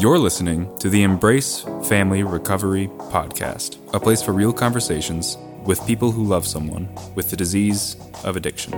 You're 0.00 0.20
listening 0.20 0.78
to 0.78 0.88
the 0.88 1.02
Embrace 1.02 1.62
Family 1.88 2.22
Recovery 2.22 2.86
Podcast, 3.10 3.78
a 3.92 3.98
place 3.98 4.22
for 4.22 4.30
real 4.30 4.52
conversations 4.52 5.36
with 5.64 5.84
people 5.88 6.12
who 6.12 6.22
love 6.22 6.46
someone 6.46 6.88
with 7.16 7.30
the 7.30 7.36
disease 7.36 7.96
of 8.22 8.36
addiction. 8.36 8.70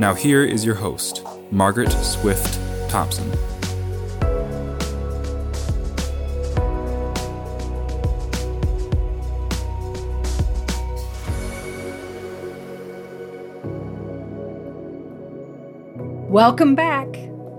Now, 0.00 0.14
here 0.14 0.42
is 0.42 0.64
your 0.64 0.74
host, 0.74 1.22
Margaret 1.52 1.92
Swift 1.92 2.58
Thompson. 2.90 3.30
Welcome 16.28 16.74
back 16.74 17.12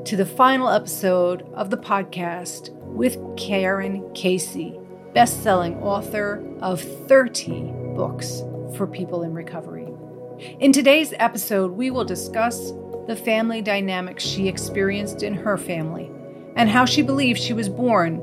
to 0.03 0.17
the 0.17 0.25
final 0.25 0.67
episode 0.67 1.43
of 1.53 1.69
the 1.69 1.77
podcast 1.77 2.75
with 2.95 3.17
Karen 3.37 4.09
Casey, 4.13 4.79
best-selling 5.13 5.75
author 5.81 6.43
of 6.61 6.81
30 6.81 7.71
books 7.95 8.41
for 8.75 8.87
people 8.87 9.23
in 9.23 9.33
recovery. 9.33 9.87
In 10.59 10.71
today's 10.71 11.13
episode, 11.17 11.71
we 11.71 11.91
will 11.91 12.05
discuss 12.05 12.71
the 13.07 13.15
family 13.15 13.61
dynamics 13.61 14.23
she 14.23 14.47
experienced 14.47 15.23
in 15.23 15.33
her 15.33 15.57
family 15.57 16.09
and 16.55 16.69
how 16.69 16.85
she 16.85 17.01
believes 17.01 17.43
she 17.43 17.53
was 17.53 17.69
born 17.69 18.21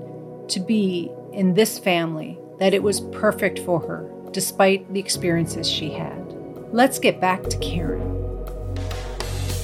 to 0.49 0.59
be 0.59 1.11
in 1.33 1.55
this 1.55 1.79
family, 1.79 2.39
that 2.59 2.75
it 2.75 2.83
was 2.83 3.01
perfect 3.01 3.59
for 3.61 3.81
her 3.81 4.09
despite 4.33 4.93
the 4.93 5.01
experiences 5.01 5.69
she 5.71 5.91
had. 5.91 6.19
Let's 6.73 6.99
get 6.99 7.21
back 7.21 7.43
to 7.45 7.59
Karen. 7.59 8.01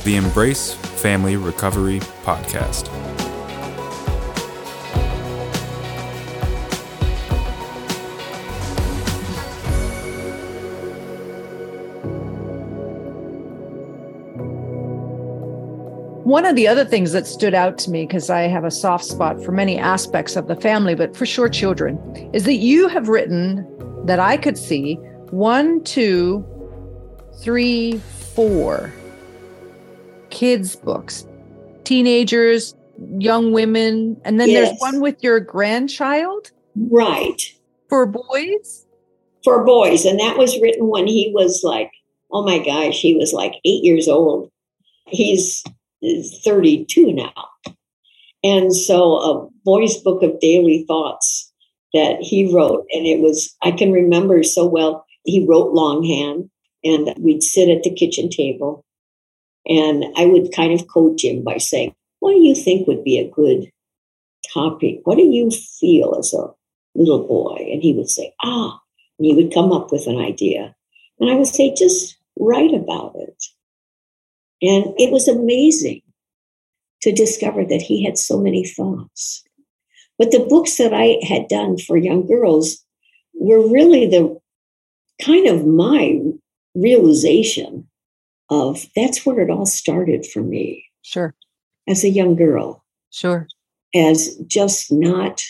The 0.04 0.16
Embrace 0.16 0.74
Family 0.74 1.36
Recovery 1.36 2.00
Podcast. 2.22 3.17
One 16.28 16.44
of 16.44 16.56
the 16.56 16.68
other 16.68 16.84
things 16.84 17.12
that 17.12 17.26
stood 17.26 17.54
out 17.54 17.78
to 17.78 17.90
me, 17.90 18.04
because 18.04 18.28
I 18.28 18.42
have 18.42 18.64
a 18.64 18.70
soft 18.70 19.06
spot 19.06 19.42
for 19.42 19.50
many 19.50 19.78
aspects 19.78 20.36
of 20.36 20.46
the 20.46 20.56
family, 20.56 20.94
but 20.94 21.16
for 21.16 21.24
sure 21.24 21.48
children, 21.48 21.98
is 22.34 22.44
that 22.44 22.56
you 22.56 22.86
have 22.86 23.08
written 23.08 23.66
that 24.04 24.20
I 24.20 24.36
could 24.36 24.58
see 24.58 24.96
one, 25.30 25.82
two, 25.84 26.44
three, 27.40 27.96
four 28.34 28.92
kids' 30.28 30.76
books, 30.76 31.26
teenagers, 31.84 32.74
young 33.16 33.52
women, 33.52 34.20
and 34.26 34.38
then 34.38 34.50
Yes. 34.50 34.68
there's 34.68 34.80
one 34.80 35.00
with 35.00 35.24
your 35.24 35.40
grandchild 35.40 36.50
Right. 36.76 37.40
for 37.88 38.04
boys. 38.04 38.84
For 39.44 39.64
boys. 39.64 40.04
And 40.04 40.20
that 40.20 40.36
was 40.36 40.60
written 40.60 40.88
when 40.88 41.06
he 41.06 41.32
was 41.34 41.62
like, 41.64 41.90
oh 42.30 42.44
my 42.44 42.58
gosh, 42.58 43.00
he 43.00 43.16
was 43.16 43.32
like 43.32 43.54
eight 43.64 43.82
years 43.82 44.08
old. 44.08 44.50
He's 45.06 45.64
32 46.02 47.12
now. 47.12 47.48
And 48.44 48.74
so 48.74 49.16
a 49.16 49.48
boy's 49.64 49.96
book 49.96 50.22
of 50.22 50.40
daily 50.40 50.84
thoughts 50.86 51.52
that 51.92 52.18
he 52.20 52.54
wrote. 52.54 52.86
And 52.92 53.06
it 53.06 53.20
was, 53.20 53.54
I 53.62 53.72
can 53.72 53.92
remember 53.92 54.42
so 54.42 54.66
well, 54.66 55.06
he 55.24 55.44
wrote 55.46 55.72
longhand 55.72 56.50
and 56.84 57.14
we'd 57.18 57.42
sit 57.42 57.68
at 57.68 57.82
the 57.82 57.94
kitchen 57.94 58.30
table 58.30 58.84
and 59.66 60.04
I 60.16 60.26
would 60.26 60.52
kind 60.54 60.72
of 60.72 60.88
coach 60.88 61.24
him 61.24 61.44
by 61.44 61.58
saying, 61.58 61.94
what 62.20 62.32
do 62.32 62.40
you 62.40 62.54
think 62.54 62.86
would 62.86 63.04
be 63.04 63.18
a 63.18 63.30
good 63.30 63.70
topic? 64.52 65.00
What 65.04 65.16
do 65.16 65.24
you 65.24 65.50
feel 65.50 66.16
as 66.18 66.32
a 66.32 66.48
little 66.94 67.26
boy? 67.26 67.68
And 67.70 67.82
he 67.82 67.92
would 67.92 68.08
say, 68.08 68.32
ah, 68.42 68.80
and 69.18 69.26
he 69.26 69.34
would 69.34 69.52
come 69.52 69.72
up 69.72 69.92
with 69.92 70.06
an 70.06 70.18
idea. 70.18 70.74
And 71.20 71.30
I 71.30 71.34
would 71.34 71.46
say, 71.46 71.74
just 71.74 72.16
write 72.38 72.74
about 72.74 73.14
it. 73.16 73.44
And 74.60 74.94
it 74.98 75.12
was 75.12 75.28
amazing 75.28 76.02
to 77.02 77.12
discover 77.12 77.64
that 77.64 77.82
he 77.82 78.04
had 78.04 78.18
so 78.18 78.38
many 78.40 78.64
thoughts. 78.64 79.44
But 80.18 80.32
the 80.32 80.40
books 80.48 80.76
that 80.78 80.92
I 80.92 81.18
had 81.22 81.46
done 81.48 81.78
for 81.78 81.96
young 81.96 82.26
girls 82.26 82.84
were 83.34 83.70
really 83.70 84.06
the 84.06 84.38
kind 85.22 85.46
of 85.46 85.64
my 85.66 86.20
realization 86.74 87.88
of 88.50 88.86
that's 88.96 89.24
where 89.24 89.40
it 89.40 89.50
all 89.50 89.66
started 89.66 90.26
for 90.26 90.42
me 90.42 90.84
Sure, 91.02 91.34
as 91.88 92.04
a 92.04 92.08
young 92.08 92.34
girl 92.36 92.84
sure. 93.10 93.46
as 93.94 94.36
just 94.46 94.90
not 94.92 95.42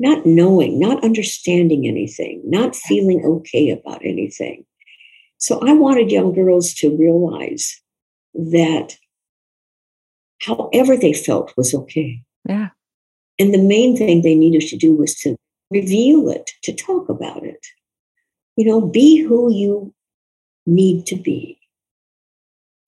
not 0.00 0.26
knowing 0.26 0.78
not 0.78 1.02
understanding 1.04 1.86
anything 1.86 2.42
not 2.44 2.74
feeling 2.74 3.22
okay 3.24 3.70
about 3.70 4.04
anything 4.04 4.64
so 5.38 5.60
i 5.66 5.72
wanted 5.72 6.10
young 6.10 6.32
girls 6.34 6.74
to 6.74 6.96
realize 6.96 7.80
that 8.34 8.96
however 10.42 10.96
they 10.96 11.12
felt 11.12 11.52
was 11.56 11.74
okay 11.74 12.22
Yeah, 12.48 12.70
and 13.38 13.52
the 13.54 13.62
main 13.62 13.96
thing 13.96 14.22
they 14.22 14.34
needed 14.34 14.62
to 14.68 14.76
do 14.76 14.94
was 14.94 15.14
to 15.20 15.36
reveal 15.70 16.28
it 16.28 16.50
to 16.62 16.72
talk 16.74 17.08
about 17.08 17.42
it 17.44 17.66
you 18.56 18.64
know 18.66 18.80
be 18.80 19.18
who 19.18 19.52
you 19.52 19.92
need 20.66 21.06
to 21.06 21.16
be 21.16 21.58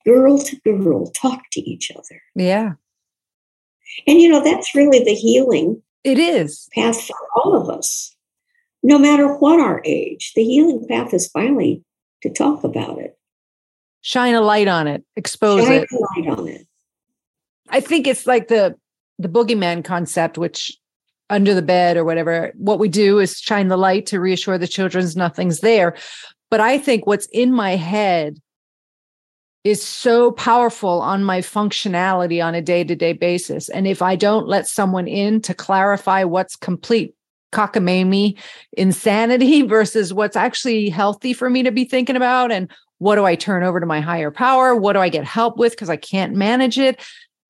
girl 0.05 0.39
to 0.39 0.57
girl 0.65 1.07
talk 1.11 1.43
to 1.53 1.61
each 1.61 1.91
other 1.91 2.21
yeah. 2.35 2.73
and 4.07 4.21
you 4.21 4.29
know 4.29 4.43
that's 4.43 4.75
really 4.75 5.03
the 5.03 5.15
healing 5.15 5.83
It 6.05 6.19
is. 6.19 6.69
path 6.75 7.01
for 7.03 7.17
all 7.37 7.57
of 7.61 7.69
us, 7.79 8.15
no 8.83 8.99
matter 8.99 9.35
what 9.39 9.59
our 9.59 9.83
age. 9.85 10.33
The 10.37 10.45
healing 10.45 10.87
path 10.89 11.13
is 11.13 11.27
finally 11.29 11.83
to 12.23 12.31
talk 12.31 12.63
about 12.63 12.99
it, 13.01 13.19
Shine 14.07 14.37
a 14.37 14.41
light 14.41 14.69
on 14.69 14.87
it, 14.87 15.05
expose 15.17 15.65
shine 15.65 15.83
it. 15.83 15.89
light 15.91 16.39
on 16.39 16.47
it. 16.47 16.65
I 17.71 17.81
think 17.81 18.07
it's 18.07 18.25
like 18.25 18.47
the 18.47 18.77
the 19.19 19.29
boogeyman 19.29 19.85
concept, 19.85 20.39
which 20.39 20.79
under 21.29 21.53
the 21.55 21.61
bed 21.61 21.97
or 21.97 22.05
whatever, 22.05 22.53
what 22.55 22.79
we 22.79 22.89
do 22.89 23.19
is 23.19 23.41
shine 23.41 23.67
the 23.67 23.77
light 23.77 24.07
to 24.07 24.21
reassure 24.21 24.59
the 24.59 24.69
children's 24.69 25.17
nothing's 25.17 25.59
there. 25.59 25.97
But 26.53 26.61
I 26.61 26.79
think 26.79 27.05
what's 27.05 27.27
in 27.33 27.53
my 27.53 27.75
head 27.75 28.39
is 29.65 29.83
so 29.83 30.31
powerful 30.31 31.03
on 31.03 31.25
my 31.25 31.41
functionality 31.41 32.45
on 32.45 32.55
a 32.55 32.63
day-to-day 32.63 33.15
basis. 33.15 33.69
And 33.69 33.89
if 33.89 34.03
I 34.03 34.15
don't 34.15 34.47
let 34.47 34.69
someone 34.69 35.09
in 35.09 35.41
to 35.43 35.53
clarify 35.53 36.23
what's 36.23 36.55
complete 36.55 37.13
cockamamie 37.53 38.39
insanity 38.73 39.63
versus 39.67 40.13
what's 40.13 40.37
actually 40.37 40.89
healthy 40.89 41.33
for 41.33 41.51
me 41.51 41.63
to 41.63 41.71
be 41.71 41.85
thinking 41.85 42.17
about 42.17 42.53
and 42.53 42.71
what 42.99 43.17
do 43.17 43.25
I 43.27 43.35
turn 43.35 43.63
over 43.63 43.79
to 43.79 43.85
my 43.85 44.01
higher 44.01 44.31
power? 44.31 44.75
What 44.75 44.95
do 44.95 45.01
I 45.01 45.11
get 45.11 45.25
help 45.25 45.59
with 45.59 45.73
because 45.73 45.91
I 45.91 45.97
can't 45.97 46.35
manage 46.35 46.79
it? 46.79 46.99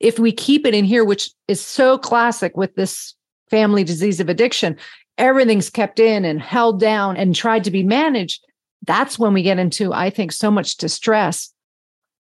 if 0.00 0.18
we 0.18 0.32
keep 0.32 0.66
it 0.66 0.74
in 0.74 0.84
here, 0.84 1.04
which 1.04 1.30
is 1.48 1.64
so 1.64 1.98
classic 1.98 2.56
with 2.56 2.74
this 2.74 3.14
family 3.50 3.84
disease 3.84 4.20
of 4.20 4.28
addiction, 4.28 4.76
everything's 5.18 5.70
kept 5.70 5.98
in 5.98 6.24
and 6.24 6.40
held 6.40 6.80
down 6.80 7.16
and 7.16 7.34
tried 7.34 7.64
to 7.64 7.70
be 7.70 7.82
managed. 7.82 8.44
That's 8.86 9.18
when 9.18 9.32
we 9.32 9.42
get 9.42 9.58
into, 9.58 9.92
I 9.92 10.10
think, 10.10 10.32
so 10.32 10.50
much 10.50 10.76
distress. 10.76 11.52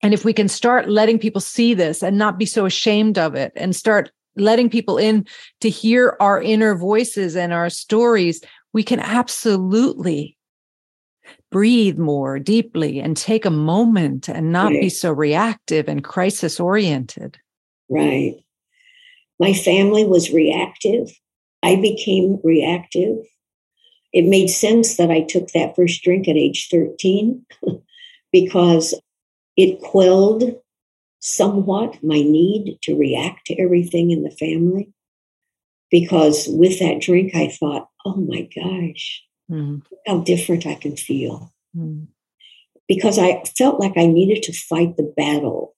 And 0.02 0.14
if 0.14 0.24
we 0.24 0.32
can 0.32 0.48
start 0.48 0.88
letting 0.88 1.18
people 1.18 1.40
see 1.40 1.74
this 1.74 2.02
and 2.02 2.16
not 2.16 2.38
be 2.38 2.46
so 2.46 2.66
ashamed 2.66 3.18
of 3.18 3.34
it 3.34 3.52
and 3.56 3.74
start 3.74 4.10
letting 4.40 4.70
people 4.70 4.98
in 4.98 5.26
to 5.60 5.68
hear 5.68 6.16
our 6.20 6.40
inner 6.40 6.74
voices 6.76 7.36
and 7.36 7.52
our 7.52 7.70
stories, 7.70 8.40
we 8.72 8.82
can 8.82 9.00
absolutely 9.00 10.36
breathe 11.50 11.98
more 11.98 12.38
deeply 12.38 13.00
and 13.00 13.16
take 13.16 13.44
a 13.44 13.50
moment 13.50 14.28
and 14.28 14.52
not 14.52 14.70
be 14.70 14.88
so 14.88 15.12
reactive 15.12 15.88
and 15.88 16.04
crisis 16.04 16.60
oriented. 16.60 17.38
Right. 17.88 18.34
My 19.40 19.52
family 19.52 20.04
was 20.04 20.30
reactive. 20.30 21.10
I 21.62 21.76
became 21.76 22.38
reactive. 22.44 23.16
It 24.12 24.24
made 24.24 24.48
sense 24.48 24.96
that 24.96 25.10
I 25.10 25.22
took 25.22 25.48
that 25.52 25.76
first 25.76 26.02
drink 26.02 26.28
at 26.28 26.36
age 26.36 26.68
13 26.70 27.44
because 28.32 28.94
it 29.56 29.80
quelled 29.80 30.54
somewhat 31.20 32.02
my 32.02 32.20
need 32.20 32.78
to 32.82 32.96
react 32.96 33.46
to 33.46 33.54
everything 33.60 34.10
in 34.10 34.22
the 34.22 34.30
family. 34.30 34.92
Because 35.90 36.46
with 36.48 36.78
that 36.80 37.00
drink, 37.00 37.34
I 37.34 37.48
thought, 37.48 37.88
oh 38.04 38.16
my 38.16 38.48
gosh, 38.54 39.24
Mm, 39.50 39.80
how 40.06 40.18
different 40.18 40.66
I 40.66 40.74
can 40.74 40.94
feel. 40.94 41.54
mm, 41.74 42.06
because 42.86 43.18
I 43.18 43.42
felt 43.56 43.80
like 43.80 43.94
I 43.96 44.04
needed 44.06 44.42
to 44.42 44.52
fight 44.52 44.96
the 44.98 45.10
battle 45.16 45.74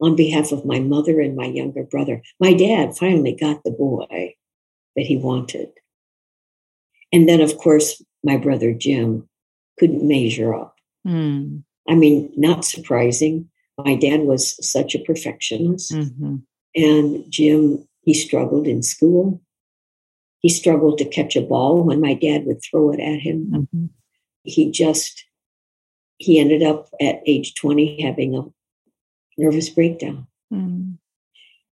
on 0.00 0.14
behalf 0.14 0.52
of 0.52 0.64
my 0.64 0.78
mother 0.78 1.20
and 1.20 1.34
my 1.34 1.46
younger 1.46 1.82
brother. 1.82 2.22
My 2.38 2.52
dad 2.52 2.96
finally 2.96 3.32
got 3.34 3.64
the 3.64 3.72
boy 3.72 4.34
that 4.94 5.06
he 5.06 5.16
wanted. 5.16 5.70
And 7.12 7.28
then, 7.28 7.40
of 7.40 7.58
course, 7.58 8.00
my 8.22 8.36
brother 8.36 8.72
Jim 8.72 9.28
couldn't 9.78 10.06
measure 10.06 10.54
up. 10.54 10.76
mm, 11.06 11.62
I 11.88 11.94
mean, 11.94 12.32
not 12.36 12.64
surprising. 12.64 13.50
My 13.84 13.94
dad 13.94 14.20
was 14.22 14.56
such 14.66 14.94
a 14.94 14.98
perfectionist. 15.00 15.92
mhm. 15.92 16.42
And 16.74 17.24
Jim, 17.30 17.86
he 18.02 18.14
struggled 18.14 18.66
in 18.66 18.82
school. 18.82 19.40
He 20.40 20.48
struggled 20.48 20.98
to 20.98 21.04
catch 21.04 21.36
a 21.36 21.42
ball 21.42 21.82
when 21.82 22.00
my 22.00 22.14
dad 22.14 22.46
would 22.46 22.62
throw 22.62 22.92
it 22.92 23.00
at 23.00 23.20
him. 23.20 23.68
Mhm. 23.72 23.88
He 24.44 24.70
just, 24.70 25.24
he 26.18 26.38
ended 26.38 26.62
up 26.62 26.88
at 27.00 27.22
age 27.26 27.54
20 27.54 28.00
having 28.02 28.34
a 28.36 28.44
nervous 29.36 29.68
breakdown. 29.68 30.26
Mm. 30.52 30.98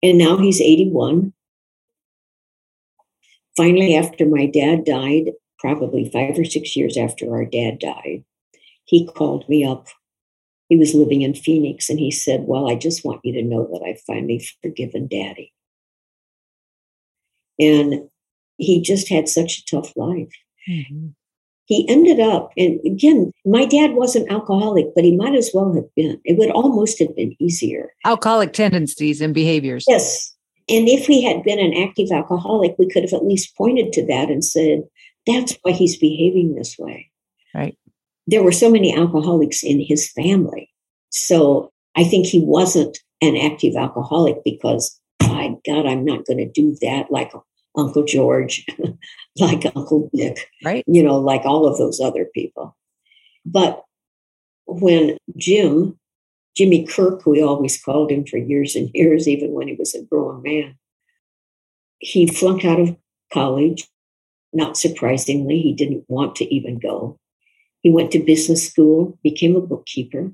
And 0.03 0.19
now 0.19 0.37
he's 0.37 0.61
81. 0.61 1.33
Finally, 3.57 3.97
after 3.97 4.27
my 4.27 4.47
dad 4.47 4.85
died, 4.85 5.33
probably 5.59 6.09
five 6.11 6.39
or 6.39 6.45
six 6.45 6.77
years 6.77 6.97
after 6.97 7.33
our 7.33 7.45
dad 7.45 7.79
died, 7.81 8.25
he 8.85 9.07
called 9.07 9.49
me 9.49 9.65
up. 9.65 9.89
He 10.69 10.77
was 10.77 10.95
living 10.95 11.23
in 11.23 11.35
Phoenix 11.35 11.89
and 11.89 11.99
he 11.99 12.11
said, 12.11 12.43
Well, 12.47 12.71
I 12.71 12.75
just 12.75 13.05
want 13.05 13.21
you 13.25 13.33
to 13.35 13.43
know 13.43 13.69
that 13.73 13.85
I've 13.87 14.01
finally 14.03 14.45
forgiven 14.63 15.09
daddy. 15.09 15.53
And 17.59 18.09
he 18.57 18.81
just 18.81 19.09
had 19.09 19.29
such 19.29 19.59
a 19.59 19.65
tough 19.65 19.97
life. 19.97 20.33
Mhm. 20.69 21.15
He 21.67 21.87
ended 21.89 22.19
up, 22.19 22.51
and 22.57 22.81
again, 22.87 23.31
my 23.45 23.67
dad 23.67 23.93
wasn't 23.93 24.31
alcoholic, 24.33 24.87
but 24.95 25.05
he 25.05 25.15
might 25.15 25.35
as 25.35 25.51
well 25.53 25.75
have 25.75 25.95
been. 25.95 26.19
It 26.25 26.39
would 26.39 26.51
almost 26.51 26.99
have 26.99 27.15
been 27.15 27.37
easier. 27.39 27.93
Alcoholic 28.07 28.55
tendencies 28.55 29.21
and 29.21 29.35
behaviors. 29.35 29.85
Yes. 29.87 30.35
And 30.71 30.89
if 30.89 31.07
he 31.07 31.23
had 31.23 31.43
been 31.43 31.59
an 31.59 31.75
active 31.75 32.09
alcoholic, 32.11 32.75
we 32.79 32.89
could 32.89 33.03
have 33.03 33.13
at 33.13 33.27
least 33.27 33.55
pointed 33.57 33.93
to 33.95 34.07
that 34.07 34.31
and 34.31 34.43
said, 34.45 34.83
that's 35.27 35.59
why 35.63 35.73
he's 35.73 35.97
behaving 35.99 36.55
this 36.55 36.79
way. 36.79 37.11
Right. 37.55 37.77
There 38.31 38.43
were 38.43 38.53
so 38.53 38.71
many 38.71 38.95
alcoholics 38.95 39.65
in 39.65 39.81
his 39.81 40.13
family. 40.13 40.71
So 41.11 41.73
I 41.97 42.05
think 42.05 42.27
he 42.27 42.45
wasn't 42.45 42.99
an 43.23 43.37
active 43.37 43.75
alcoholic 43.75 44.37
because, 44.45 45.01
my 45.23 45.55
God, 45.67 45.87
I'm 45.87 46.05
not 46.05 46.27
going 46.27 46.37
to 46.37 46.49
do 46.49 46.77
that 46.83 47.11
like 47.11 47.33
Uncle 47.75 48.05
George, 48.05 48.67
like 49.39 49.65
Uncle 49.75 50.11
Dick, 50.15 50.47
Right. 50.63 50.85
you 50.87 51.03
know, 51.03 51.19
like 51.19 51.47
all 51.47 51.67
of 51.67 51.79
those 51.79 52.01
other 52.01 52.27
people. 52.35 52.77
But 53.47 53.83
when 54.67 55.17
Jim, 55.39 55.99
Jimmy 56.55 56.85
Kirk, 56.87 57.25
we 57.25 57.43
always 57.43 57.83
called 57.83 58.11
him 58.13 58.27
for 58.27 58.37
years 58.37 58.77
and 58.77 58.91
years, 58.93 59.27
even 59.27 59.53
when 59.53 59.69
he 59.69 59.75
was 59.75 59.95
a 59.95 60.03
grown 60.05 60.43
man, 60.43 60.77
he 62.01 62.27
flunked 62.27 62.67
out 62.67 62.79
of 62.79 62.95
college. 63.33 63.89
Not 64.53 64.77
surprisingly, 64.77 65.61
he 65.61 65.73
didn't 65.73 66.05
want 66.09 66.37
to 66.37 66.55
even 66.55 66.79
go. 66.79 67.19
He 67.89 67.93
went 67.93 68.11
to 68.11 68.19
business 68.19 68.69
school, 68.69 69.19
became 69.23 69.57
a 69.57 69.63
bookkeeper. 69.63 70.31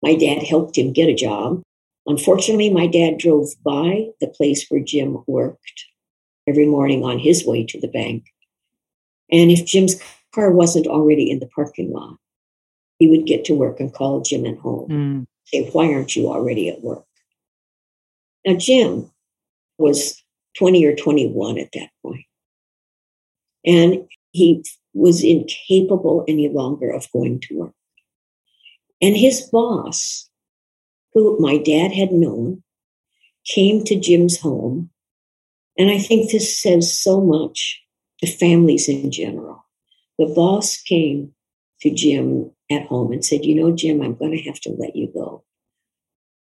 My 0.00 0.14
dad 0.14 0.44
helped 0.44 0.78
him 0.78 0.92
get 0.92 1.08
a 1.08 1.12
job. 1.28 1.60
Unfortunately, 2.06 2.70
my 2.70 2.86
dad 2.86 3.18
drove 3.18 3.48
by 3.64 4.10
the 4.20 4.28
place 4.28 4.66
where 4.68 4.78
Jim 4.80 5.24
worked 5.26 5.86
every 6.46 6.66
morning 6.66 7.02
on 7.02 7.18
his 7.18 7.44
way 7.44 7.64
to 7.64 7.80
the 7.80 7.88
bank. 7.88 8.26
And 9.28 9.50
if 9.50 9.64
Jim's 9.66 10.00
car 10.32 10.52
wasn't 10.52 10.86
already 10.86 11.32
in 11.32 11.40
the 11.40 11.48
parking 11.48 11.90
lot, 11.92 12.16
he 13.00 13.08
would 13.08 13.26
get 13.26 13.44
to 13.46 13.56
work 13.56 13.80
and 13.80 13.92
call 13.92 14.20
Jim 14.20 14.46
at 14.46 14.58
home, 14.58 14.88
Mm. 14.88 15.26
say, 15.46 15.68
Why 15.70 15.92
aren't 15.92 16.14
you 16.14 16.28
already 16.28 16.68
at 16.68 16.80
work? 16.80 17.06
Now, 18.46 18.54
Jim 18.54 19.10
was 19.78 20.22
20 20.56 20.84
or 20.86 20.94
21 20.94 21.58
at 21.58 21.72
that 21.72 21.90
point, 22.04 22.26
and 23.66 24.06
he 24.30 24.62
was 24.94 25.24
incapable 25.24 26.24
any 26.28 26.48
longer 26.48 26.90
of 26.90 27.10
going 27.12 27.40
to 27.40 27.58
work. 27.58 27.74
And 29.00 29.16
his 29.16 29.40
boss, 29.40 30.28
who 31.12 31.38
my 31.38 31.58
dad 31.58 31.92
had 31.92 32.12
known, 32.12 32.62
came 33.44 33.84
to 33.84 33.98
Jim's 33.98 34.38
home. 34.40 34.90
And 35.76 35.90
I 35.90 35.98
think 35.98 36.30
this 36.30 36.56
says 36.56 36.96
so 36.96 37.20
much 37.20 37.82
to 38.20 38.26
families 38.26 38.88
in 38.88 39.10
general. 39.10 39.66
The 40.18 40.26
boss 40.26 40.80
came 40.80 41.32
to 41.80 41.90
Jim 41.90 42.52
at 42.70 42.86
home 42.86 43.12
and 43.12 43.24
said, 43.24 43.44
You 43.44 43.54
know, 43.54 43.74
Jim, 43.74 44.00
I'm 44.00 44.14
going 44.14 44.32
to 44.32 44.42
have 44.44 44.60
to 44.60 44.70
let 44.70 44.94
you 44.94 45.10
go. 45.12 45.42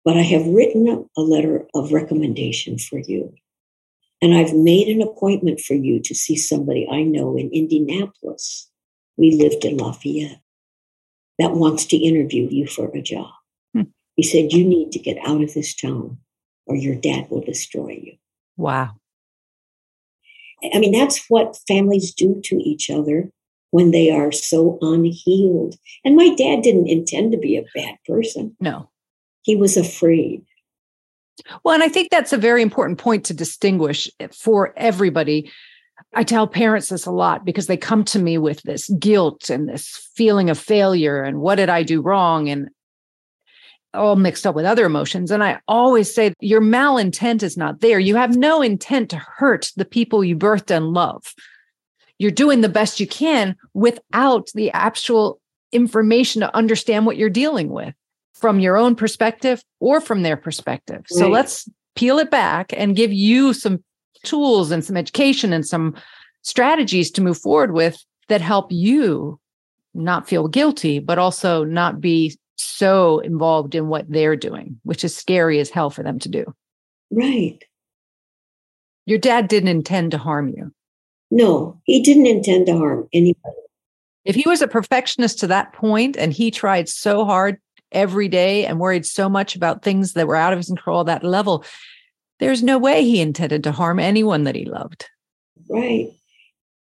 But 0.03 0.17
I 0.17 0.21
have 0.21 0.45
written 0.45 1.07
a 1.15 1.21
letter 1.21 1.67
of 1.73 1.91
recommendation 1.91 2.77
for 2.77 2.99
you. 2.99 3.33
And 4.21 4.35
I've 4.35 4.53
made 4.53 4.87
an 4.87 5.01
appointment 5.01 5.59
for 5.61 5.73
you 5.73 5.99
to 6.01 6.13
see 6.13 6.35
somebody 6.35 6.87
I 6.91 7.03
know 7.03 7.35
in 7.37 7.49
Indianapolis. 7.51 8.69
We 9.17 9.31
lived 9.31 9.65
in 9.65 9.77
Lafayette 9.77 10.41
that 11.39 11.53
wants 11.53 11.85
to 11.85 11.97
interview 11.97 12.47
you 12.49 12.67
for 12.67 12.89
a 12.95 13.01
job. 13.01 13.31
Hmm. 13.73 13.83
He 14.15 14.23
said, 14.23 14.51
You 14.53 14.63
need 14.63 14.91
to 14.91 14.99
get 14.99 15.17
out 15.25 15.41
of 15.41 15.53
this 15.53 15.73
town 15.75 16.17
or 16.67 16.75
your 16.75 16.95
dad 16.95 17.27
will 17.29 17.41
destroy 17.41 17.99
you. 18.01 18.13
Wow. 18.57 18.91
I 20.73 20.77
mean, 20.79 20.91
that's 20.91 21.25
what 21.27 21.57
families 21.67 22.13
do 22.13 22.39
to 22.45 22.55
each 22.57 22.89
other 22.89 23.31
when 23.71 23.91
they 23.91 24.11
are 24.11 24.31
so 24.31 24.77
unhealed. 24.81 25.75
And 26.05 26.15
my 26.15 26.35
dad 26.35 26.61
didn't 26.61 26.87
intend 26.87 27.31
to 27.31 27.37
be 27.37 27.57
a 27.57 27.65
bad 27.73 27.95
person, 28.07 28.55
No. 28.59 28.89
he 29.41 29.55
was 29.55 29.75
afraid. 29.77 30.45
Well, 31.63 31.73
and 31.73 31.83
I 31.83 31.89
think 31.89 32.09
that's 32.09 32.33
a 32.33 32.37
very 32.37 32.61
important 32.61 32.99
point 32.99 33.25
to 33.25 33.33
distinguish 33.33 34.09
eh, 34.19 34.27
for 34.31 34.73
everybody. 34.77 35.51
I 36.13 36.23
tell 36.23 36.47
parents 36.47 36.89
this 36.89 37.05
a 37.05 37.11
lot 37.11 37.45
because 37.45 37.67
they 37.67 37.77
come 37.77 38.03
to 38.05 38.19
me 38.19 38.37
with 38.37 38.61
this 38.63 38.89
guilt 38.99 39.49
and 39.49 39.69
this 39.69 40.09
feeling 40.15 40.49
of 40.49 40.57
failure 40.57 41.23
and 41.23 41.39
what 41.39 41.55
did 41.55 41.69
I 41.69 41.83
do 41.83 42.01
wrong 42.01 42.49
and 42.49 42.69
all 43.93 44.15
mixed 44.15 44.47
up 44.47 44.55
with 44.55 44.65
other 44.65 44.85
emotions. 44.85 45.31
And 45.31 45.43
I 45.43 45.59
always 45.67 46.13
say 46.13 46.33
your 46.39 46.61
malintent 46.61 47.43
is 47.43 47.57
not 47.57 47.81
there. 47.81 47.99
You 47.99 48.15
have 48.15 48.35
no 48.35 48.61
intent 48.61 49.09
to 49.09 49.17
hurt 49.17 49.71
the 49.75 49.85
people 49.85 50.23
you 50.23 50.35
birthed 50.35 50.71
and 50.71 50.93
love. 50.93 51.33
You're 52.17 52.31
doing 52.31 52.61
the 52.61 52.69
best 52.69 52.99
you 52.99 53.07
can 53.07 53.55
without 53.73 54.49
the 54.53 54.71
actual 54.71 55.41
information 55.71 56.41
to 56.41 56.55
understand 56.55 57.05
what 57.05 57.17
you're 57.17 57.29
dealing 57.29 57.69
with 57.69 57.93
from 58.33 58.59
your 58.59 58.77
own 58.77 58.95
perspective 58.95 59.63
or 59.79 60.01
from 60.01 60.23
their 60.23 60.37
perspective. 60.37 61.03
So 61.07 61.25
Right. 61.25 61.33
let's 61.33 61.69
peel 61.95 62.19
it 62.19 62.31
back 62.31 62.73
and 62.75 62.95
give 62.95 63.11
you 63.13 63.53
some 63.53 63.83
tools 64.23 64.71
and 64.71 64.83
some 64.83 64.97
education 64.97 65.53
and 65.53 65.65
some 65.65 65.95
strategies 66.41 67.11
to 67.11 67.21
move 67.21 67.37
forward 67.37 67.73
with 67.73 68.03
that 68.29 68.41
help 68.41 68.71
you 68.71 69.39
not 69.93 70.27
feel 70.27 70.47
guilty, 70.47 70.99
but 70.99 71.19
also 71.19 71.63
not 71.63 71.99
be 71.99 72.37
so 72.55 73.19
involved 73.19 73.75
in 73.75 73.87
what 73.87 74.09
they're 74.09 74.35
doing, 74.35 74.79
which 74.83 75.03
is 75.03 75.15
scary 75.15 75.59
as 75.59 75.69
hell 75.69 75.89
for 75.89 76.03
them 76.03 76.19
to 76.19 76.29
do. 76.29 76.45
Right. 77.11 77.63
Your 79.05 79.17
dad 79.19 79.47
didn't 79.47 79.69
intend 79.69 80.11
to 80.11 80.17
harm 80.17 80.49
you. 80.49 80.71
No, 81.31 81.79
he 81.83 82.01
didn't 82.01 82.27
intend 82.27 82.67
to 82.67 82.77
harm 82.77 83.07
anybody. 83.13 83.55
If 84.23 84.35
he 84.35 84.47
was 84.47 84.61
a 84.61 84.67
perfectionist 84.67 85.39
to 85.39 85.47
that 85.47 85.73
point 85.73 86.15
and 86.17 86.31
he 86.31 86.51
tried 86.51 86.87
so 86.87 87.25
hard 87.25 87.57
every 87.91 88.27
day 88.27 88.65
and 88.65 88.79
worried 88.79 89.05
so 89.05 89.29
much 89.29 89.55
about 89.55 89.83
things 89.83 90.13
that 90.13 90.27
were 90.27 90.35
out 90.35 90.53
of 90.53 90.59
his 90.59 90.67
control 90.67 91.03
that 91.03 91.23
level, 91.23 91.65
there's 92.39 92.63
no 92.63 92.77
way 92.77 93.03
he 93.03 93.21
intended 93.21 93.63
to 93.63 93.71
harm 93.71 93.99
anyone 93.99 94.43
that 94.45 94.55
he 94.55 94.65
loved. 94.65 95.07
Right. 95.69 96.09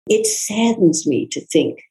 It 0.08 0.25
saddens 0.25 1.08
me 1.08 1.28
to 1.32 1.42
think 1.46 1.82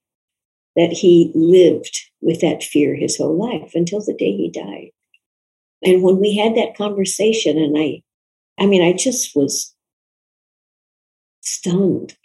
that 0.77 0.93
he 0.93 1.31
lived 1.35 2.01
with 2.21 2.41
that 2.41 2.63
fear 2.63 2.95
his 2.95 3.17
whole 3.17 3.37
life 3.37 3.73
until 3.75 4.01
the 4.01 4.15
day 4.15 4.33
he 4.33 4.51
died. 4.51 4.91
And 5.83 6.03
when 6.03 6.19
we 6.19 6.37
had 6.37 6.57
that 6.57 6.77
conversation, 6.77 7.59
and 7.59 7.77
I, 7.79 8.03
I 8.59 8.67
mean, 8.67 8.83
I 8.83 8.93
just 8.93 9.37
was 9.37 9.75
stunned 11.43 12.17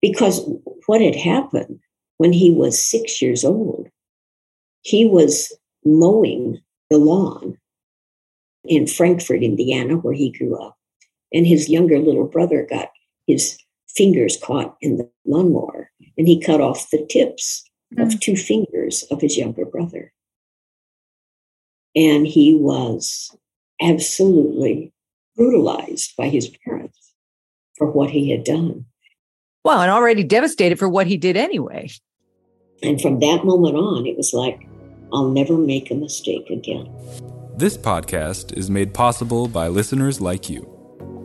because 0.00 0.46
what 0.86 1.00
had 1.00 1.16
happened 1.16 1.80
when 2.18 2.32
he 2.32 2.52
was 2.52 2.84
six 2.84 3.22
years 3.22 3.44
old, 3.44 3.88
he 4.82 5.06
was 5.06 5.52
mowing 5.84 6.60
the 6.90 6.98
lawn 6.98 7.58
in 8.64 8.86
Frankfort, 8.86 9.42
Indiana, 9.42 9.96
where 9.96 10.14
he 10.14 10.30
grew 10.30 10.56
up. 10.56 10.76
And 11.32 11.46
his 11.46 11.68
younger 11.68 11.98
little 11.98 12.26
brother 12.26 12.66
got 12.68 12.90
his 13.26 13.58
fingers 13.88 14.38
caught 14.42 14.76
in 14.80 14.96
the 14.96 15.10
lawnmower 15.24 15.90
and 16.16 16.26
he 16.26 16.40
cut 16.40 16.60
off 16.60 16.90
the 16.90 17.06
tips 17.08 17.64
of 17.98 18.12
hmm. 18.12 18.18
two 18.18 18.36
fingers 18.36 19.04
of 19.10 19.20
his 19.20 19.36
younger 19.36 19.64
brother. 19.64 20.12
And 21.94 22.26
he 22.26 22.54
was 22.54 23.36
absolutely 23.80 24.92
brutalized 25.36 26.14
by 26.16 26.28
his 26.28 26.48
parents 26.64 27.14
for 27.76 27.90
what 27.90 28.10
he 28.10 28.30
had 28.30 28.44
done. 28.44 28.86
Well, 29.64 29.80
and 29.80 29.90
already 29.90 30.24
devastated 30.24 30.78
for 30.78 30.88
what 30.88 31.06
he 31.06 31.16
did 31.16 31.36
anyway. 31.36 31.90
And 32.82 33.00
from 33.00 33.20
that 33.20 33.44
moment 33.44 33.76
on, 33.76 34.06
it 34.06 34.16
was 34.16 34.32
like, 34.32 34.66
I'll 35.12 35.28
never 35.28 35.56
make 35.56 35.90
a 35.90 35.94
mistake 35.94 36.48
again. 36.50 36.90
This 37.56 37.76
podcast 37.76 38.56
is 38.56 38.70
made 38.70 38.94
possible 38.94 39.46
by 39.46 39.68
listeners 39.68 40.20
like 40.20 40.48
you. 40.48 40.68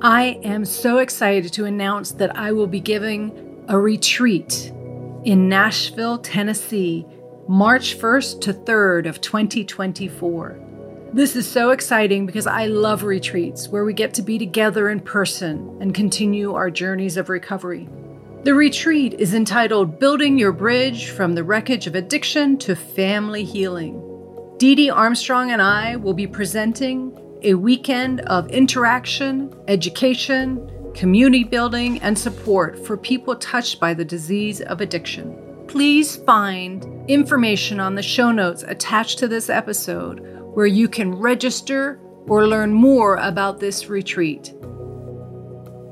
I 0.01 0.39
am 0.44 0.65
so 0.65 0.98
excited 0.98 1.53
to 1.53 1.65
announce 1.65 2.12
that 2.12 2.38
I 2.38 2.51
will 2.51 2.67
be 2.67 2.79
giving 2.79 3.63
a 3.67 3.79
retreat 3.79 4.72
in 5.24 5.50
Nashville, 5.50 6.20
Tennessee, 6.20 7.06
March 7.48 7.98
1st 7.98 8.41
to 8.41 8.53
3rd 8.53 9.08
of 9.08 9.22
2024. 9.22 10.60
This 11.13 11.36
is 11.38 11.50
so 11.50 11.72
exciting 11.72 12.25
because 12.25 12.46
I 12.46 12.65
love 12.67 13.03
retreats 13.03 13.70
where 13.70 13.86
we 13.86 13.94
get 13.94 14.13
to 14.15 14.22
be 14.22 14.38
together 14.38 14.89
in 14.89 15.00
person 15.00 15.77
and 15.82 15.96
continue 15.96 16.53
our 16.53 16.70
journeys 16.70 17.15
of 17.15 17.29
recovery. 17.29 17.88
The 18.44 18.53
retreat 18.53 19.15
is 19.15 19.34
entitled 19.34 20.00
Building 20.00 20.38
Your 20.38 20.51
Bridge 20.51 21.10
from 21.10 21.34
the 21.34 21.44
Wreckage 21.44 21.88
of 21.88 21.96
Addiction 21.96 22.58
to 22.60 22.75
Family 22.75 23.44
Healing. 23.44 24.01
Dee 24.58 24.75
Dee 24.75 24.89
Armstrong 24.89 25.51
and 25.51 25.62
I 25.62 25.96
will 25.98 26.13
be 26.13 26.27
presenting 26.27 27.17
a 27.41 27.56
weekend 27.56 28.22
of 28.22 28.50
interaction, 28.50 29.53
education, 29.67 30.70
community 30.94 31.44
building, 31.44 32.00
and 32.00 32.17
support 32.17 32.86
for 32.86 32.96
people 32.96 33.36
touched 33.36 33.79
by 33.79 33.94
the 33.94 34.06
disease 34.06 34.62
of 34.62 34.82
addiction. 34.82 35.36
Please 35.67 36.15
find 36.15 36.86
information 37.10 37.79
on 37.79 37.96
the 37.96 38.03
show 38.03 38.32
notes 38.32 38.63
attached 38.63 39.20
to 39.20 39.27
this 39.27 39.50
episode 39.50 40.20
where 40.53 40.67
you 40.67 40.88
can 40.88 41.13
register 41.13 42.00
or 42.27 42.48
learn 42.48 42.72
more 42.72 43.17
about 43.17 43.60
this 43.60 43.89
retreat. 43.89 44.53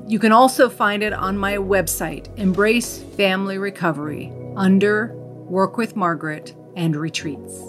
You 0.08 0.20
can 0.20 0.30
also 0.30 0.68
find 0.68 1.02
it 1.02 1.12
on 1.12 1.36
my 1.36 1.56
website, 1.56 2.28
Embrace 2.38 3.02
Family 3.16 3.58
Recovery, 3.58 4.32
under 4.54 5.12
Work 5.16 5.76
with 5.76 5.96
Margaret 5.96 6.54
and 6.76 6.94
Retreats. 6.94 7.60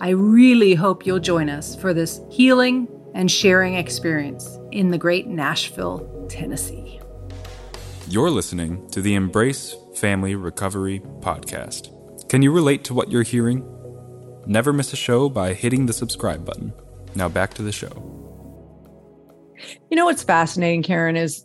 I 0.00 0.10
really 0.10 0.74
hope 0.74 1.04
you'll 1.04 1.18
join 1.18 1.50
us 1.50 1.76
for 1.76 1.92
this 1.92 2.22
healing 2.30 2.88
and 3.14 3.30
sharing 3.30 3.74
experience 3.74 4.58
in 4.72 4.90
the 4.90 4.96
great 4.96 5.26
Nashville, 5.26 6.26
Tennessee. 6.30 6.98
You're 8.08 8.30
listening 8.30 8.88
to 8.92 9.02
the 9.02 9.14
Embrace 9.14 9.76
Family 9.96 10.36
Recovery 10.36 11.00
Podcast. 11.18 11.90
Can 12.30 12.40
you 12.40 12.52
relate 12.52 12.84
to 12.84 12.94
what 12.94 13.10
you're 13.10 13.22
hearing? 13.22 13.66
Never 14.46 14.72
miss 14.72 14.94
a 14.94 14.96
show 14.96 15.28
by 15.28 15.52
hitting 15.52 15.84
the 15.84 15.92
subscribe 15.92 16.42
button. 16.42 16.72
Now 17.14 17.28
back 17.28 17.52
to 17.54 17.62
the 17.62 17.72
show. 17.72 18.06
You 19.90 19.96
know 19.96 20.06
what's 20.06 20.22
fascinating, 20.22 20.82
Karen, 20.82 21.16
is 21.16 21.44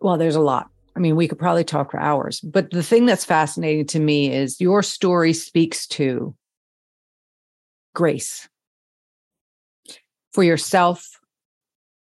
well, 0.00 0.18
there's 0.18 0.36
a 0.36 0.40
lot. 0.40 0.70
I 0.96 1.00
mean, 1.00 1.16
we 1.16 1.28
could 1.28 1.38
probably 1.38 1.64
talk 1.64 1.90
for 1.90 2.00
hours, 2.00 2.40
but 2.40 2.70
the 2.70 2.82
thing 2.82 3.06
that's 3.06 3.24
fascinating 3.24 3.86
to 3.88 4.00
me 4.00 4.32
is 4.32 4.60
your 4.60 4.82
story 4.82 5.32
speaks 5.32 5.86
to 5.88 6.34
grace 7.94 8.48
for 10.32 10.42
yourself, 10.42 11.20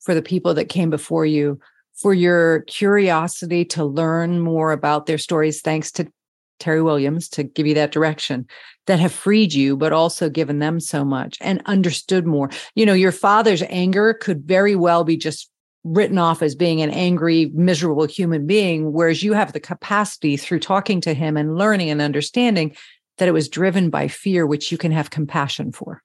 for 0.02 0.14
the 0.14 0.22
people 0.22 0.54
that 0.54 0.66
came 0.66 0.90
before 0.90 1.26
you, 1.26 1.60
for 1.94 2.14
your 2.14 2.62
curiosity 2.62 3.66
to 3.66 3.84
learn 3.84 4.40
more 4.40 4.72
about 4.72 5.06
their 5.06 5.18
stories, 5.18 5.62
thanks 5.62 5.92
to 5.92 6.12
Terry 6.60 6.82
Williams 6.82 7.30
to 7.30 7.44
give 7.44 7.66
you 7.66 7.74
that 7.76 7.92
direction 7.92 8.46
that 8.88 9.00
have 9.00 9.14
freed 9.14 9.54
you, 9.54 9.78
but 9.78 9.94
also 9.94 10.30
given 10.30 10.60
them 10.60 10.80
so 10.80 11.06
much 11.06 11.38
and 11.42 11.62
understood 11.66 12.26
more. 12.26 12.50
You 12.76 12.86
know, 12.86 12.94
your 12.94 13.12
father's 13.12 13.64
anger 13.70 14.14
could 14.14 14.44
very 14.44 14.76
well 14.76 15.04
be 15.04 15.18
just 15.18 15.50
written 15.84 16.18
off 16.18 16.42
as 16.42 16.56
being 16.56 16.82
an 16.82 16.90
angry, 16.90 17.52
miserable 17.54 18.06
human 18.06 18.46
being, 18.46 18.92
whereas 18.92 19.24
you 19.24 19.34
have 19.34 19.54
the 19.54 19.60
capacity 19.60 20.38
through 20.38 20.60
talking 20.60 21.02
to 21.02 21.14
him 21.14 21.38
and 21.38 21.58
learning 21.58 21.90
and 21.90 22.02
understanding 22.02 22.76
that 23.18 23.28
it 23.28 23.34
was 23.34 23.50
driven 23.50 23.90
by 23.90 24.08
fear, 24.08 24.46
which 24.46 24.72
you 24.72 24.78
can 24.78 24.92
have 24.92 25.10
compassion 25.10 25.72
for. 25.72 26.04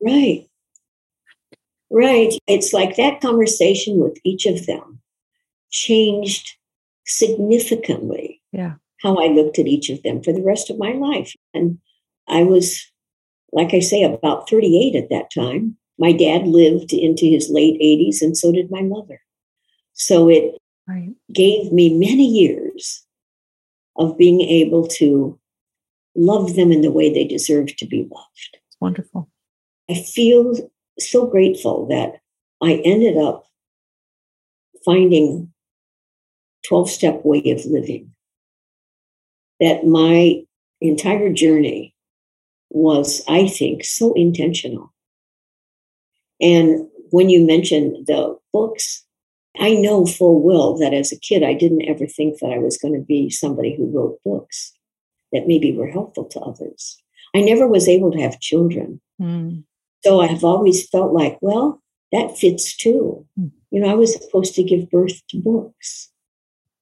Right. 0.00 0.48
Right. 1.90 2.32
It's 2.46 2.72
like 2.72 2.96
that 2.96 3.20
conversation 3.20 3.98
with 3.98 4.18
each 4.24 4.46
of 4.46 4.66
them 4.66 5.00
changed 5.70 6.56
significantly. 7.04 8.40
Yeah. 8.52 8.74
How 9.02 9.16
I 9.16 9.26
looked 9.26 9.58
at 9.58 9.66
each 9.66 9.90
of 9.90 10.02
them 10.02 10.22
for 10.22 10.32
the 10.32 10.42
rest 10.42 10.70
of 10.70 10.78
my 10.78 10.92
life. 10.92 11.34
And 11.52 11.78
I 12.28 12.44
was, 12.44 12.90
like 13.52 13.74
I 13.74 13.80
say, 13.80 14.02
about 14.02 14.48
38 14.48 14.96
at 14.96 15.10
that 15.10 15.30
time. 15.32 15.76
My 16.02 16.10
dad 16.10 16.48
lived 16.48 16.92
into 16.92 17.26
his 17.26 17.48
late 17.48 17.80
80s, 17.80 18.22
and 18.22 18.36
so 18.36 18.50
did 18.50 18.72
my 18.72 18.82
mother. 18.82 19.20
So 19.92 20.28
it 20.28 20.58
right. 20.88 21.14
gave 21.32 21.70
me 21.70 21.96
many 21.96 22.26
years 22.26 23.06
of 23.94 24.18
being 24.18 24.40
able 24.40 24.88
to 24.98 25.38
love 26.16 26.56
them 26.56 26.72
in 26.72 26.80
the 26.80 26.90
way 26.90 27.08
they 27.08 27.24
deserve 27.24 27.76
to 27.76 27.86
be 27.86 28.08
loved. 28.10 28.50
It's 28.66 28.76
wonderful. 28.80 29.30
I 29.88 29.94
feel 29.94 30.56
so 30.98 31.26
grateful 31.26 31.86
that 31.86 32.20
I 32.60 32.82
ended 32.84 33.16
up 33.16 33.46
finding 34.84 35.52
12 36.66 36.90
step 36.90 37.24
way 37.24 37.44
of 37.52 37.64
living. 37.64 38.12
That 39.60 39.86
my 39.86 40.42
entire 40.80 41.32
journey 41.32 41.94
was, 42.70 43.22
I 43.28 43.46
think, 43.46 43.84
so 43.84 44.12
intentional. 44.14 44.91
And 46.42 46.88
when 47.10 47.30
you 47.30 47.46
mentioned 47.46 48.06
the 48.06 48.36
books, 48.52 49.04
I 49.58 49.74
know 49.74 50.04
full 50.06 50.42
well 50.42 50.76
that 50.78 50.92
as 50.92 51.12
a 51.12 51.18
kid, 51.18 51.42
I 51.42 51.54
didn't 51.54 51.88
ever 51.88 52.06
think 52.06 52.40
that 52.40 52.52
I 52.52 52.58
was 52.58 52.78
going 52.78 52.94
to 52.94 53.04
be 53.04 53.30
somebody 53.30 53.76
who 53.76 53.90
wrote 53.90 54.18
books 54.24 54.72
that 55.32 55.46
maybe 55.46 55.72
were 55.72 55.88
helpful 55.88 56.24
to 56.26 56.40
others. 56.40 56.98
I 57.34 57.40
never 57.40 57.66
was 57.66 57.88
able 57.88 58.10
to 58.12 58.20
have 58.20 58.40
children. 58.40 59.00
Mm. 59.20 59.64
So 60.04 60.20
I've 60.20 60.44
always 60.44 60.88
felt 60.88 61.12
like, 61.12 61.38
well, 61.40 61.82
that 62.12 62.36
fits 62.36 62.76
too. 62.76 63.26
Mm. 63.38 63.52
You 63.70 63.80
know, 63.80 63.90
I 63.90 63.94
was 63.94 64.14
supposed 64.14 64.54
to 64.56 64.62
give 64.62 64.90
birth 64.90 65.26
to 65.28 65.38
books. 65.38 66.10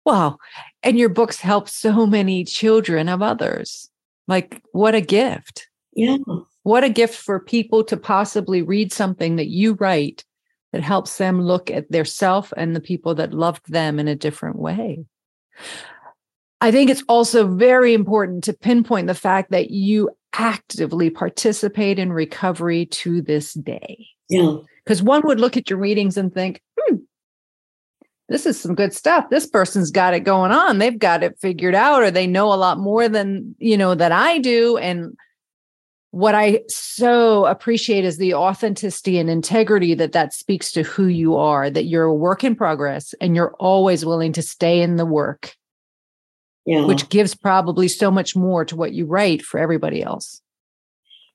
Wow. 0.05 0.39
And 0.83 0.99
your 0.99 1.09
books 1.09 1.41
help 1.41 1.69
so 1.69 2.07
many 2.07 2.45
children 2.45 3.09
of 3.09 3.23
others. 3.23 3.91
Like, 4.27 4.63
what 4.73 4.95
a 4.95 5.01
gift. 5.01 5.69
Yeah. 6.01 6.17
What 6.63 6.83
a 6.83 6.89
gift 6.89 7.17
for 7.17 7.41
people 7.41 7.85
to 7.85 7.97
possibly 7.97 8.63
read 8.63 8.91
something 8.91 9.37
that 9.37 9.49
you 9.49 9.75
write 9.75 10.25
that 10.73 10.83
helps 10.83 11.19
them 11.19 11.43
look 11.43 11.71
at 11.71 11.91
their 11.91 12.07
self 12.07 12.53
and 12.57 12.75
the 12.75 12.81
people 12.81 13.15
that 13.17 13.35
loved 13.35 13.71
them 13.71 13.99
in 13.99 14.09
a 14.09 14.17
different 14.17 14.57
way. 14.57 15.05
I 16.63 16.71
think 16.71 16.89
it's 16.89 17.05
also 17.09 17.47
very 17.47 17.93
important 17.93 18.45
to 18.45 18.55
pinpoint 18.55 19.09
the 19.09 19.15
fact 19.15 19.51
that 19.51 19.71
you 19.71 20.11
actively 20.33 21.11
participate 21.11 21.99
in 21.99 22.13
recovery 22.13 22.87
to 22.87 23.21
this 23.21 23.53
day. 23.55 24.07
Yeah. 24.31 24.57
Because 24.85 25.03
one 25.03 25.23
would 25.27 25.41
look 25.41 25.59
at 25.59 25.69
your 25.69 25.79
readings 25.79 26.17
and 26.17 26.33
think, 26.33 26.63
hmm, 26.79 26.97
this 28.31 28.47
is 28.47 28.59
some 28.59 28.75
good 28.75 28.95
stuff. 28.95 29.29
This 29.29 29.47
person's 29.47 29.91
got 29.91 30.15
it 30.15 30.21
going 30.21 30.53
on. 30.53 30.79
They've 30.79 30.99
got 30.99 31.23
it 31.23 31.39
figured 31.41 31.75
out, 31.75 32.03
or 32.03 32.11
they 32.11 32.27
know 32.27 32.53
a 32.53 32.55
lot 32.55 32.79
more 32.79 33.09
than, 33.09 33.55
you 33.59 33.77
know, 33.77 33.95
that 33.95 34.13
I 34.13 34.39
do. 34.39 34.79
And 34.79 35.15
what 36.13 36.35
I 36.35 36.63
so 36.69 37.47
appreciate 37.47 38.05
is 38.05 38.19
the 38.19 38.35
authenticity 38.35 39.19
and 39.19 39.31
integrity 39.31 39.95
that 39.95 40.13
that 40.13 40.33
speaks 40.33 40.73
to 40.73 40.83
who 40.83 41.07
you 41.07 41.37
are, 41.37 41.71
that 41.71 41.85
you're 41.85 42.05
a 42.05 42.15
work 42.15 42.43
in 42.43 42.57
progress 42.57 43.15
and 43.21 43.37
you're 43.37 43.55
always 43.61 44.05
willing 44.05 44.33
to 44.33 44.43
stay 44.43 44.83
in 44.83 44.97
the 44.97 45.07
work 45.07 45.55
yeah. 46.67 46.85
which 46.85 47.09
gives 47.09 47.35
probably 47.35 47.89
so 47.89 48.11
much 48.11 48.37
more 48.37 48.65
to 48.65 48.77
what 48.77 48.93
you 48.93 49.07
write 49.07 49.43
for 49.43 49.59
everybody 49.59 50.03
else. 50.03 50.41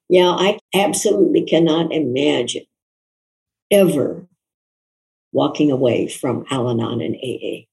Yeah, 0.08 0.30
I 0.30 0.60
absolutely 0.74 1.44
cannot 1.44 1.92
imagine 1.92 2.64
ever 3.72 4.28
walking 5.32 5.72
away 5.72 6.08
from 6.08 6.46
Al 6.52 6.70
Anon 6.70 7.02
and 7.02 7.16
AA. 7.16 7.66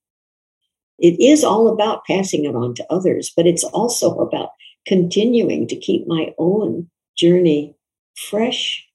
It 0.98 1.20
is 1.20 1.44
all 1.44 1.68
about 1.68 2.04
passing 2.04 2.44
it 2.44 2.54
on 2.54 2.74
to 2.74 2.86
others, 2.90 3.32
but 3.36 3.46
it's 3.46 3.64
also 3.64 4.18
about 4.18 4.50
continuing 4.86 5.68
to 5.68 5.76
keep 5.76 6.06
my 6.06 6.32
own 6.38 6.90
journey 7.16 7.76
fresh 8.16 8.86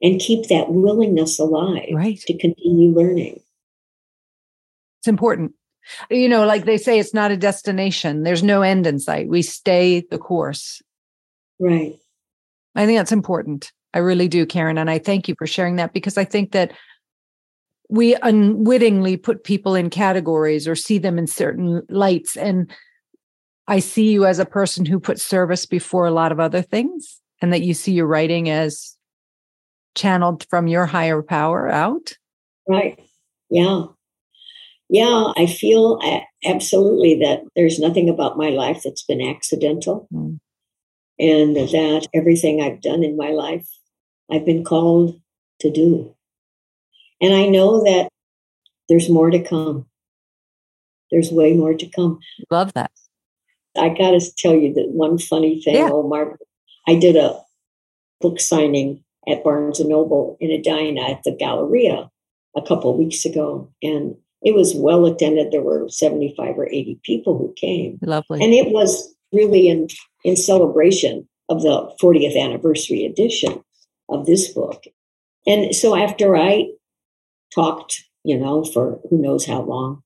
and 0.00 0.20
keep 0.20 0.48
that 0.48 0.70
willingness 0.70 1.38
alive 1.38 1.88
right. 1.92 2.18
to 2.20 2.36
continue 2.36 2.92
learning. 2.92 3.40
It's 5.00 5.08
important. 5.08 5.52
You 6.10 6.28
know, 6.28 6.46
like 6.46 6.64
they 6.64 6.78
say, 6.78 6.98
it's 6.98 7.14
not 7.14 7.30
a 7.30 7.36
destination. 7.36 8.22
There's 8.22 8.42
no 8.42 8.62
end 8.62 8.86
in 8.86 8.98
sight. 8.98 9.28
We 9.28 9.42
stay 9.42 10.04
the 10.10 10.18
course. 10.18 10.80
Right. 11.58 11.98
I 12.74 12.86
think 12.86 12.98
that's 12.98 13.12
important. 13.12 13.72
I 13.94 13.98
really 13.98 14.28
do, 14.28 14.46
Karen. 14.46 14.78
And 14.78 14.90
I 14.90 14.98
thank 14.98 15.28
you 15.28 15.34
for 15.36 15.46
sharing 15.46 15.76
that 15.76 15.92
because 15.92 16.16
I 16.16 16.24
think 16.24 16.52
that 16.52 16.72
we 17.88 18.14
unwittingly 18.22 19.18
put 19.18 19.44
people 19.44 19.74
in 19.74 19.90
categories 19.90 20.66
or 20.66 20.74
see 20.74 20.98
them 20.98 21.18
in 21.18 21.26
certain 21.26 21.82
lights. 21.90 22.36
And 22.36 22.72
I 23.68 23.80
see 23.80 24.10
you 24.12 24.24
as 24.24 24.38
a 24.38 24.46
person 24.46 24.86
who 24.86 24.98
puts 24.98 25.22
service 25.22 25.66
before 25.66 26.06
a 26.06 26.10
lot 26.10 26.32
of 26.32 26.40
other 26.40 26.62
things, 26.62 27.20
and 27.42 27.52
that 27.52 27.62
you 27.62 27.74
see 27.74 27.92
your 27.92 28.06
writing 28.06 28.48
as 28.48 28.96
channeled 29.94 30.46
from 30.48 30.68
your 30.68 30.86
higher 30.86 31.22
power 31.22 31.68
out. 31.68 32.12
Right. 32.66 32.98
Yeah 33.50 33.86
yeah, 34.92 35.32
I 35.38 35.46
feel 35.46 35.98
absolutely 36.44 37.18
that 37.24 37.40
there's 37.56 37.78
nothing 37.78 38.10
about 38.10 38.36
my 38.36 38.50
life 38.50 38.82
that's 38.84 39.02
been 39.02 39.22
accidental. 39.22 40.06
Mm. 40.12 40.38
And 41.18 41.56
that 41.56 42.08
everything 42.12 42.60
I've 42.60 42.82
done 42.82 43.02
in 43.02 43.16
my 43.16 43.30
life, 43.30 43.66
I've 44.30 44.44
been 44.44 44.64
called 44.64 45.18
to 45.60 45.70
do. 45.70 46.14
And 47.22 47.32
I 47.32 47.46
know 47.46 47.82
that 47.84 48.10
there's 48.90 49.08
more 49.08 49.30
to 49.30 49.42
come. 49.42 49.86
There's 51.10 51.32
way 51.32 51.54
more 51.54 51.72
to 51.72 51.86
come. 51.88 52.18
Love 52.50 52.74
that. 52.74 52.90
I 53.78 53.88
got 53.88 54.10
to 54.10 54.20
tell 54.36 54.54
you 54.54 54.74
that 54.74 54.90
one 54.90 55.16
funny 55.16 55.62
thing. 55.62 55.76
Yeah. 55.76 55.88
Oh, 55.90 56.06
Mark, 56.06 56.38
I 56.86 56.96
did 56.96 57.16
a 57.16 57.40
book 58.20 58.40
signing 58.40 59.04
at 59.28 59.44
Barnes 59.44 59.80
and 59.80 59.88
Noble 59.88 60.36
in 60.40 60.50
Edina 60.50 61.02
at 61.02 61.22
the 61.24 61.32
Galleria 61.32 62.10
a 62.56 62.62
couple 62.62 62.90
of 62.90 62.98
weeks 62.98 63.24
ago, 63.24 63.70
and 63.82 64.16
it 64.42 64.54
was 64.54 64.74
well 64.74 65.06
attended. 65.06 65.52
There 65.52 65.62
were 65.62 65.88
75 65.88 66.58
or 66.58 66.68
80 66.68 67.00
people 67.04 67.38
who 67.38 67.54
came. 67.56 67.98
Lovely. 68.02 68.42
And 68.42 68.52
it 68.52 68.72
was 68.72 69.14
really 69.32 69.68
in, 69.68 69.88
in 70.24 70.36
celebration 70.36 71.28
of 71.48 71.62
the 71.62 71.94
40th 72.00 72.38
anniversary 72.38 73.04
edition 73.04 73.62
of 74.08 74.26
this 74.26 74.48
book. 74.48 74.84
And 75.46 75.74
so 75.74 75.96
after 75.96 76.36
I 76.36 76.68
talked, 77.54 78.04
you 78.24 78.38
know, 78.38 78.64
for 78.64 79.00
who 79.08 79.18
knows 79.18 79.46
how 79.46 79.62
long, 79.62 80.02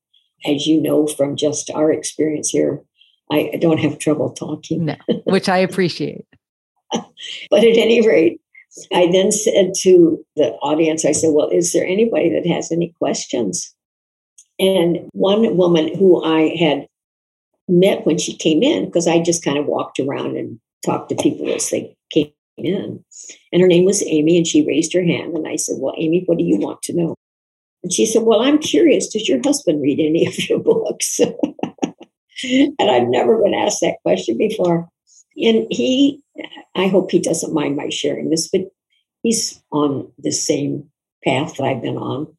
as 0.46 0.66
you 0.66 0.80
know 0.80 1.06
from 1.06 1.36
just 1.36 1.70
our 1.70 1.92
experience 1.92 2.50
here, 2.50 2.82
I 3.30 3.58
don't 3.60 3.80
have 3.80 3.98
trouble 3.98 4.30
talking. 4.30 4.86
No, 4.86 4.96
which 5.24 5.48
I 5.48 5.58
appreciate. 5.58 6.26
but 7.50 7.64
at 7.64 7.76
any 7.76 8.06
rate, 8.06 8.40
I 8.92 9.08
then 9.10 9.32
said 9.32 9.72
to 9.82 10.24
the 10.36 10.52
audience, 10.62 11.04
I 11.04 11.12
said, 11.12 11.30
Well, 11.32 11.48
is 11.48 11.72
there 11.72 11.86
anybody 11.86 12.30
that 12.30 12.46
has 12.46 12.70
any 12.70 12.94
questions? 12.98 13.74
And 14.58 15.08
one 15.12 15.56
woman 15.56 15.94
who 15.96 16.22
I 16.24 16.54
had 16.58 16.86
met 17.68 18.06
when 18.06 18.18
she 18.18 18.36
came 18.36 18.62
in, 18.62 18.86
because 18.86 19.06
I 19.06 19.20
just 19.20 19.44
kind 19.44 19.58
of 19.58 19.66
walked 19.66 19.98
around 19.98 20.36
and 20.36 20.58
talked 20.84 21.08
to 21.10 21.16
people 21.16 21.52
as 21.52 21.68
they 21.70 21.94
came 22.10 22.32
in, 22.56 23.04
and 23.52 23.62
her 23.62 23.68
name 23.68 23.84
was 23.84 24.02
Amy, 24.04 24.36
and 24.36 24.46
she 24.46 24.66
raised 24.66 24.92
her 24.94 25.02
hand. 25.02 25.34
And 25.34 25.48
I 25.48 25.56
said, 25.56 25.76
Well, 25.78 25.94
Amy, 25.96 26.24
what 26.26 26.38
do 26.38 26.44
you 26.44 26.58
want 26.58 26.82
to 26.82 26.94
know? 26.94 27.16
And 27.82 27.92
she 27.92 28.04
said, 28.04 28.22
Well, 28.22 28.42
I'm 28.42 28.58
curious, 28.58 29.08
does 29.08 29.28
your 29.28 29.40
husband 29.42 29.82
read 29.82 30.00
any 30.00 30.26
of 30.26 30.48
your 30.48 30.58
books? 30.62 31.18
and 32.42 32.90
I've 32.90 33.08
never 33.08 33.42
been 33.42 33.54
asked 33.54 33.80
that 33.80 33.98
question 34.02 34.36
before. 34.36 34.88
And 35.36 35.66
he, 35.70 36.22
I 36.74 36.88
hope 36.88 37.10
he 37.10 37.18
doesn't 37.18 37.54
mind 37.54 37.76
my 37.76 37.88
sharing 37.88 38.30
this, 38.30 38.48
but 38.48 38.62
he's 39.22 39.62
on 39.70 40.10
the 40.18 40.32
same 40.32 40.88
path 41.24 41.56
that 41.56 41.64
I've 41.64 41.82
been 41.82 41.96
on 41.96 42.34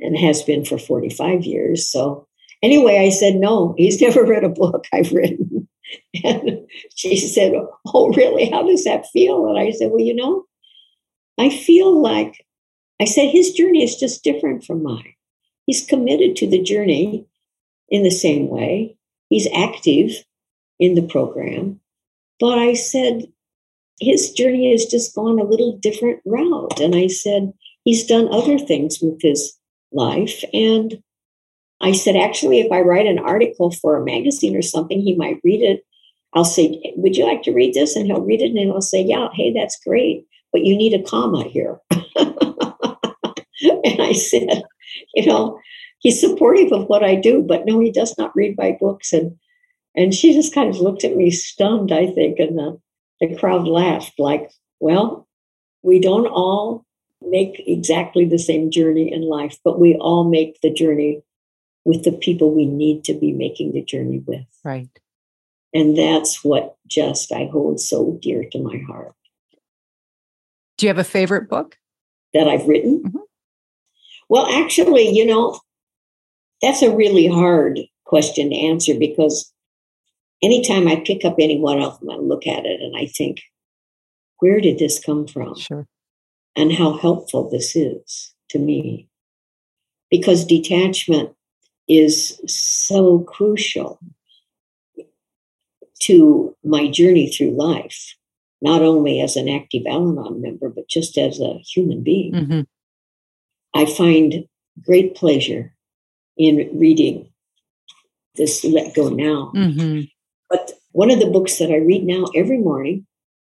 and 0.00 0.16
has 0.18 0.42
been 0.42 0.64
for 0.64 0.78
45 0.78 1.44
years. 1.44 1.90
So, 1.90 2.26
anyway, 2.62 2.98
I 2.98 3.10
said, 3.10 3.36
no, 3.36 3.74
he's 3.76 4.00
never 4.00 4.24
read 4.24 4.44
a 4.44 4.48
book 4.48 4.86
I've 4.92 5.12
written. 5.12 5.68
And 6.22 6.66
she 6.96 7.16
said, 7.16 7.54
oh, 7.86 8.12
really? 8.12 8.50
How 8.50 8.62
does 8.62 8.84
that 8.84 9.06
feel? 9.06 9.46
And 9.46 9.58
I 9.58 9.70
said, 9.70 9.90
well, 9.90 10.04
you 10.04 10.14
know, 10.14 10.44
I 11.38 11.48
feel 11.48 11.98
like, 11.98 12.44
I 13.00 13.06
said, 13.06 13.30
his 13.30 13.52
journey 13.52 13.82
is 13.82 13.96
just 13.96 14.22
different 14.22 14.64
from 14.64 14.82
mine. 14.82 15.14
He's 15.64 15.86
committed 15.86 16.36
to 16.36 16.46
the 16.46 16.60
journey 16.60 17.26
in 17.88 18.02
the 18.02 18.10
same 18.10 18.48
way, 18.48 18.98
he's 19.30 19.48
active 19.54 20.10
in 20.78 20.94
the 20.94 21.02
program. 21.02 21.80
But 22.40 22.58
I 22.58 22.74
said, 22.74 23.24
his 24.00 24.30
journey 24.32 24.70
has 24.72 24.86
just 24.86 25.14
gone 25.14 25.38
a 25.38 25.44
little 25.44 25.76
different 25.78 26.20
route. 26.24 26.80
And 26.80 26.94
I 26.94 27.08
said, 27.08 27.52
he's 27.84 28.06
done 28.06 28.32
other 28.32 28.58
things 28.58 28.98
with 29.00 29.20
his 29.20 29.56
life. 29.92 30.44
And 30.52 31.02
I 31.80 31.92
said, 31.92 32.16
actually, 32.16 32.60
if 32.60 32.70
I 32.72 32.80
write 32.80 33.06
an 33.06 33.18
article 33.18 33.70
for 33.70 33.96
a 33.96 34.04
magazine 34.04 34.56
or 34.56 34.62
something, 34.62 35.00
he 35.00 35.16
might 35.16 35.40
read 35.44 35.62
it. 35.62 35.84
I'll 36.34 36.44
say, 36.44 36.94
Would 36.96 37.16
you 37.16 37.24
like 37.24 37.42
to 37.44 37.52
read 37.52 37.74
this? 37.74 37.96
And 37.96 38.06
he'll 38.06 38.20
read 38.20 38.42
it 38.42 38.50
and 38.50 38.58
he'll 38.58 38.80
say, 38.80 39.02
Yeah, 39.02 39.28
hey, 39.34 39.52
that's 39.52 39.82
great. 39.84 40.26
But 40.52 40.64
you 40.64 40.76
need 40.76 40.94
a 40.94 41.02
comma 41.02 41.44
here. 41.44 41.78
and 41.90 42.02
I 44.00 44.12
said, 44.12 44.62
You 45.14 45.26
know, 45.26 45.58
he's 46.00 46.20
supportive 46.20 46.72
of 46.72 46.86
what 46.86 47.02
I 47.02 47.14
do, 47.14 47.42
but 47.42 47.64
no, 47.66 47.80
he 47.80 47.90
does 47.90 48.16
not 48.18 48.36
read 48.36 48.56
my 48.58 48.76
books. 48.78 49.12
And 49.12 49.36
and 49.98 50.14
she 50.14 50.32
just 50.32 50.54
kind 50.54 50.70
of 50.70 50.80
looked 50.80 51.02
at 51.02 51.16
me 51.16 51.28
stunned, 51.28 51.90
I 51.90 52.06
think, 52.06 52.38
and 52.38 52.56
the, 52.56 52.80
the 53.20 53.34
crowd 53.34 53.66
laughed, 53.66 54.14
like, 54.16 54.48
well, 54.78 55.26
we 55.82 55.98
don't 55.98 56.28
all 56.28 56.86
make 57.20 57.60
exactly 57.66 58.24
the 58.24 58.38
same 58.38 58.70
journey 58.70 59.12
in 59.12 59.22
life, 59.22 59.58
but 59.64 59.80
we 59.80 59.96
all 59.96 60.22
make 60.22 60.60
the 60.60 60.72
journey 60.72 61.22
with 61.84 62.04
the 62.04 62.12
people 62.12 62.54
we 62.54 62.64
need 62.64 63.02
to 63.04 63.14
be 63.14 63.32
making 63.32 63.72
the 63.72 63.82
journey 63.82 64.22
with. 64.24 64.46
Right. 64.64 64.88
And 65.74 65.98
that's 65.98 66.44
what 66.44 66.76
just 66.86 67.32
I 67.32 67.48
hold 67.52 67.80
so 67.80 68.20
dear 68.22 68.44
to 68.52 68.58
my 68.60 68.78
heart. 68.86 69.14
Do 70.76 70.86
you 70.86 70.90
have 70.90 70.98
a 70.98 71.04
favorite 71.04 71.48
book 71.48 71.76
that 72.34 72.46
I've 72.46 72.68
written? 72.68 73.02
Mm-hmm. 73.02 73.18
Well, 74.28 74.46
actually, 74.46 75.08
you 75.10 75.26
know, 75.26 75.58
that's 76.62 76.82
a 76.82 76.94
really 76.94 77.26
hard 77.26 77.80
question 78.04 78.50
to 78.50 78.56
answer 78.56 78.94
because 78.96 79.52
anytime 80.42 80.88
I 80.88 80.96
pick 80.96 81.24
up 81.24 81.36
any 81.38 81.58
one 81.58 81.80
of 81.80 81.98
them, 82.00 82.10
I 82.10 82.16
look 82.16 82.46
at 82.46 82.66
it 82.66 82.80
and 82.80 82.96
I 82.96 83.06
think, 83.06 83.42
where 84.38 84.60
did 84.60 84.78
this 84.78 85.02
come 85.02 85.26
from? 85.26 85.56
Sure. 85.56 85.86
And 86.56 86.72
how 86.72 86.96
helpful 86.96 87.50
this 87.50 87.76
is 87.76 88.34
to 88.50 88.58
me. 88.58 89.08
Because 90.10 90.44
detachment 90.44 91.30
is 91.88 92.40
so 92.46 93.20
crucial 93.20 93.98
to 96.00 96.56
my 96.64 96.88
journey 96.88 97.30
through 97.30 97.50
life, 97.50 98.14
not 98.62 98.82
only 98.82 99.20
as 99.20 99.36
an 99.36 99.48
active 99.48 99.82
Al 99.86 100.08
Anon 100.08 100.40
member, 100.40 100.68
but 100.68 100.88
just 100.88 101.18
as 101.18 101.40
a 101.40 101.58
human 101.58 102.02
being. 102.02 102.32
Mm-hmm. 102.32 102.60
I 103.74 103.86
find 103.86 104.46
great 104.82 105.14
pleasure 105.14 105.74
in 106.36 106.70
reading 106.78 107.30
this 108.36 108.64
Let 108.64 108.94
Go 108.94 109.08
Now. 109.08 109.52
Mm-hmm. 109.54 110.02
One 110.92 111.10
of 111.10 111.20
the 111.20 111.30
books 111.30 111.58
that 111.58 111.70
I 111.70 111.76
read 111.76 112.04
now 112.04 112.24
every 112.34 112.58
morning, 112.58 113.06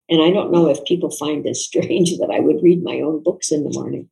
and 0.09 0.21
I 0.21 0.31
don't 0.31 0.51
know 0.51 0.67
if 0.67 0.85
people 0.85 1.11
find 1.11 1.43
this 1.43 1.65
strange 1.65 2.17
that 2.17 2.31
I 2.33 2.39
would 2.39 2.63
read 2.63 2.83
my 2.83 3.01
own 3.01 3.23
books 3.23 3.51
in 3.51 3.63
the 3.63 3.73
morning. 3.73 4.09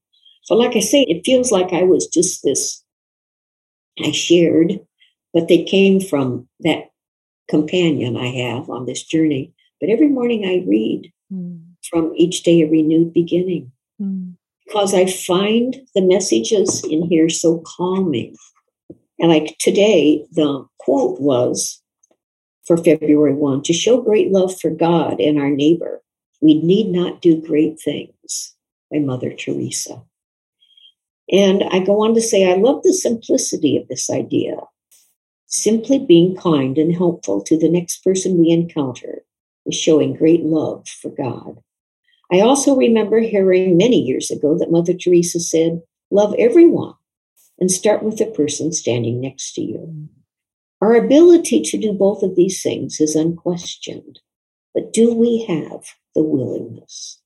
But 0.50 0.58
like 0.58 0.76
I 0.76 0.82
say, 0.82 1.04
it 1.08 1.26
feels 1.26 1.52
like 1.52 1.72
I 1.72 1.84
was 1.84 2.08
just 2.08 2.44
this, 2.44 2.84
I 4.04 4.12
shared, 4.12 4.80
but 5.34 5.48
they 5.48 5.64
came 5.64 6.02
from 6.02 6.48
that 6.62 6.92
companion 7.50 8.18
I 8.18 8.28
have 8.28 8.70
on 8.70 8.86
this 8.86 9.04
journey. 9.04 9.54
But 9.80 9.90
every 9.90 10.08
morning 10.08 10.46
I 10.46 10.68
read 10.68 11.12
mm. 11.32 11.62
from 11.90 12.14
each 12.16 12.44
day 12.44 12.62
a 12.62 12.70
renewed 12.70 13.14
beginning 13.14 13.72
mm. 14.02 14.34
because 14.66 14.94
I 14.94 15.06
find 15.06 15.78
the 15.96 16.02
messages 16.02 16.84
in 16.90 17.04
here 17.04 17.30
so 17.30 17.64
calming. 17.66 18.36
And 19.20 19.30
like 19.30 19.56
today, 19.60 20.26
the 20.32 20.66
quote 20.80 21.22
was 21.22 21.82
for 22.66 22.78
February 22.78 23.34
1 23.34 23.64
to 23.64 23.74
show 23.74 24.02
great 24.02 24.32
love 24.32 24.60
for 24.60 24.70
God 24.70 25.20
and 25.20 25.40
our 25.40 25.50
neighbor, 25.50 26.02
we 26.42 26.56
need 26.62 26.90
not 26.90 27.22
do 27.22 27.42
great 27.42 27.80
things 27.80 28.56
by 28.92 29.00
Mother 29.00 29.32
Teresa. 29.32 30.02
And 31.32 31.64
I 31.72 31.80
go 31.80 32.04
on 32.04 32.14
to 32.16 32.22
say, 32.22 32.52
I 32.52 32.56
love 32.56 32.84
the 32.84 32.94
simplicity 32.94 33.78
of 33.78 33.88
this 33.88 34.10
idea. 34.10 34.58
Simply 35.48 36.00
being 36.00 36.36
kind 36.36 36.78
and 36.78 36.96
helpful 36.96 37.42
to 37.44 37.58
the 37.58 37.70
next 37.70 38.04
person 38.04 38.40
we 38.40 38.50
encounter 38.50 39.24
is 39.66 39.76
showing 39.76 40.16
great 40.16 40.44
love 40.44 40.88
for 40.88 41.10
God. 41.10 41.62
I 42.32 42.40
also 42.42 42.76
remember 42.76 43.20
hearing 43.20 43.78
many 43.78 44.00
years 44.00 44.32
ago 44.32 44.58
that 44.58 44.72
Mother 44.72 44.94
Teresa 44.94 45.40
said, 45.40 45.82
Love 46.12 46.36
everyone 46.38 46.94
and 47.60 47.72
start 47.72 48.04
with 48.04 48.18
the 48.18 48.26
person 48.26 48.72
standing 48.72 49.22
next 49.22 49.54
to 49.54 49.62
you. 49.62 50.10
Our 50.84 50.96
ability 50.96 51.62
to 51.62 51.78
do 51.78 51.94
both 51.94 52.24
of 52.24 52.36
these 52.36 52.62
things 52.62 53.00
is 53.00 53.16
unquestioned, 53.16 54.20
but 54.74 54.92
do 54.92 55.14
we 55.14 55.46
have 55.48 55.86
the 56.14 56.22
willingness? 56.22 57.22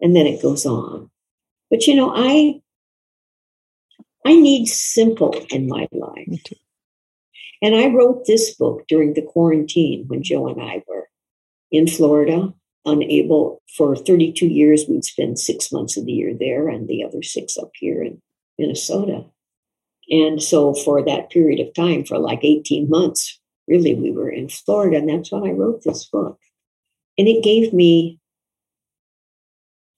And 0.00 0.14
then 0.14 0.28
it 0.28 0.40
goes 0.40 0.64
on. 0.64 1.10
But 1.70 1.88
you 1.88 1.96
know, 1.96 2.12
I 2.14 2.62
I 4.24 4.34
need 4.34 4.66
simple 4.66 5.34
in 5.50 5.66
my 5.66 5.88
life. 5.90 6.52
And 7.60 7.74
I 7.74 7.88
wrote 7.88 8.26
this 8.26 8.54
book 8.54 8.84
during 8.86 9.14
the 9.14 9.22
quarantine 9.22 10.04
when 10.06 10.22
Joe 10.22 10.46
and 10.46 10.62
I 10.62 10.84
were 10.86 11.08
in 11.72 11.88
Florida, 11.88 12.54
unable 12.86 13.60
for 13.76 13.96
32 13.96 14.46
years. 14.46 14.84
We'd 14.88 15.04
spend 15.04 15.40
six 15.40 15.72
months 15.72 15.96
of 15.96 16.06
the 16.06 16.12
year 16.12 16.32
there 16.38 16.68
and 16.68 16.86
the 16.86 17.02
other 17.02 17.24
six 17.24 17.58
up 17.58 17.72
here 17.74 18.04
in 18.04 18.22
Minnesota. 18.56 19.24
And 20.10 20.42
so 20.42 20.74
for 20.74 21.04
that 21.04 21.30
period 21.30 21.60
of 21.60 21.72
time, 21.74 22.04
for 22.04 22.18
like 22.18 22.40
18 22.42 22.90
months, 22.90 23.38
really, 23.68 23.94
we 23.94 24.10
were 24.10 24.28
in 24.28 24.48
Florida. 24.48 24.96
And 24.96 25.08
that's 25.08 25.30
when 25.30 25.44
I 25.44 25.52
wrote 25.52 25.84
this 25.84 26.04
book. 26.06 26.38
And 27.16 27.28
it 27.28 27.44
gave 27.44 27.72
me 27.72 28.18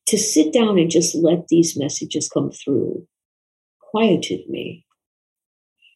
to 0.06 0.18
sit 0.18 0.52
down 0.52 0.78
and 0.78 0.90
just 0.90 1.14
let 1.14 1.48
these 1.48 1.78
messages 1.78 2.28
come 2.28 2.50
through, 2.50 3.06
quieted 3.80 4.48
me. 4.48 4.84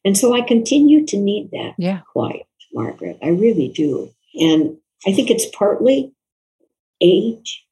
And 0.03 0.17
so 0.17 0.33
I 0.33 0.41
continue 0.41 1.05
to 1.05 1.17
need 1.17 1.51
that 1.51 1.73
yeah. 1.77 1.99
quiet, 2.11 2.47
Margaret. 2.73 3.19
I 3.21 3.29
really 3.29 3.67
do. 3.67 4.11
And 4.35 4.77
I 5.05 5.11
think 5.11 5.29
it's 5.29 5.45
partly 5.45 6.13
age. 7.01 7.63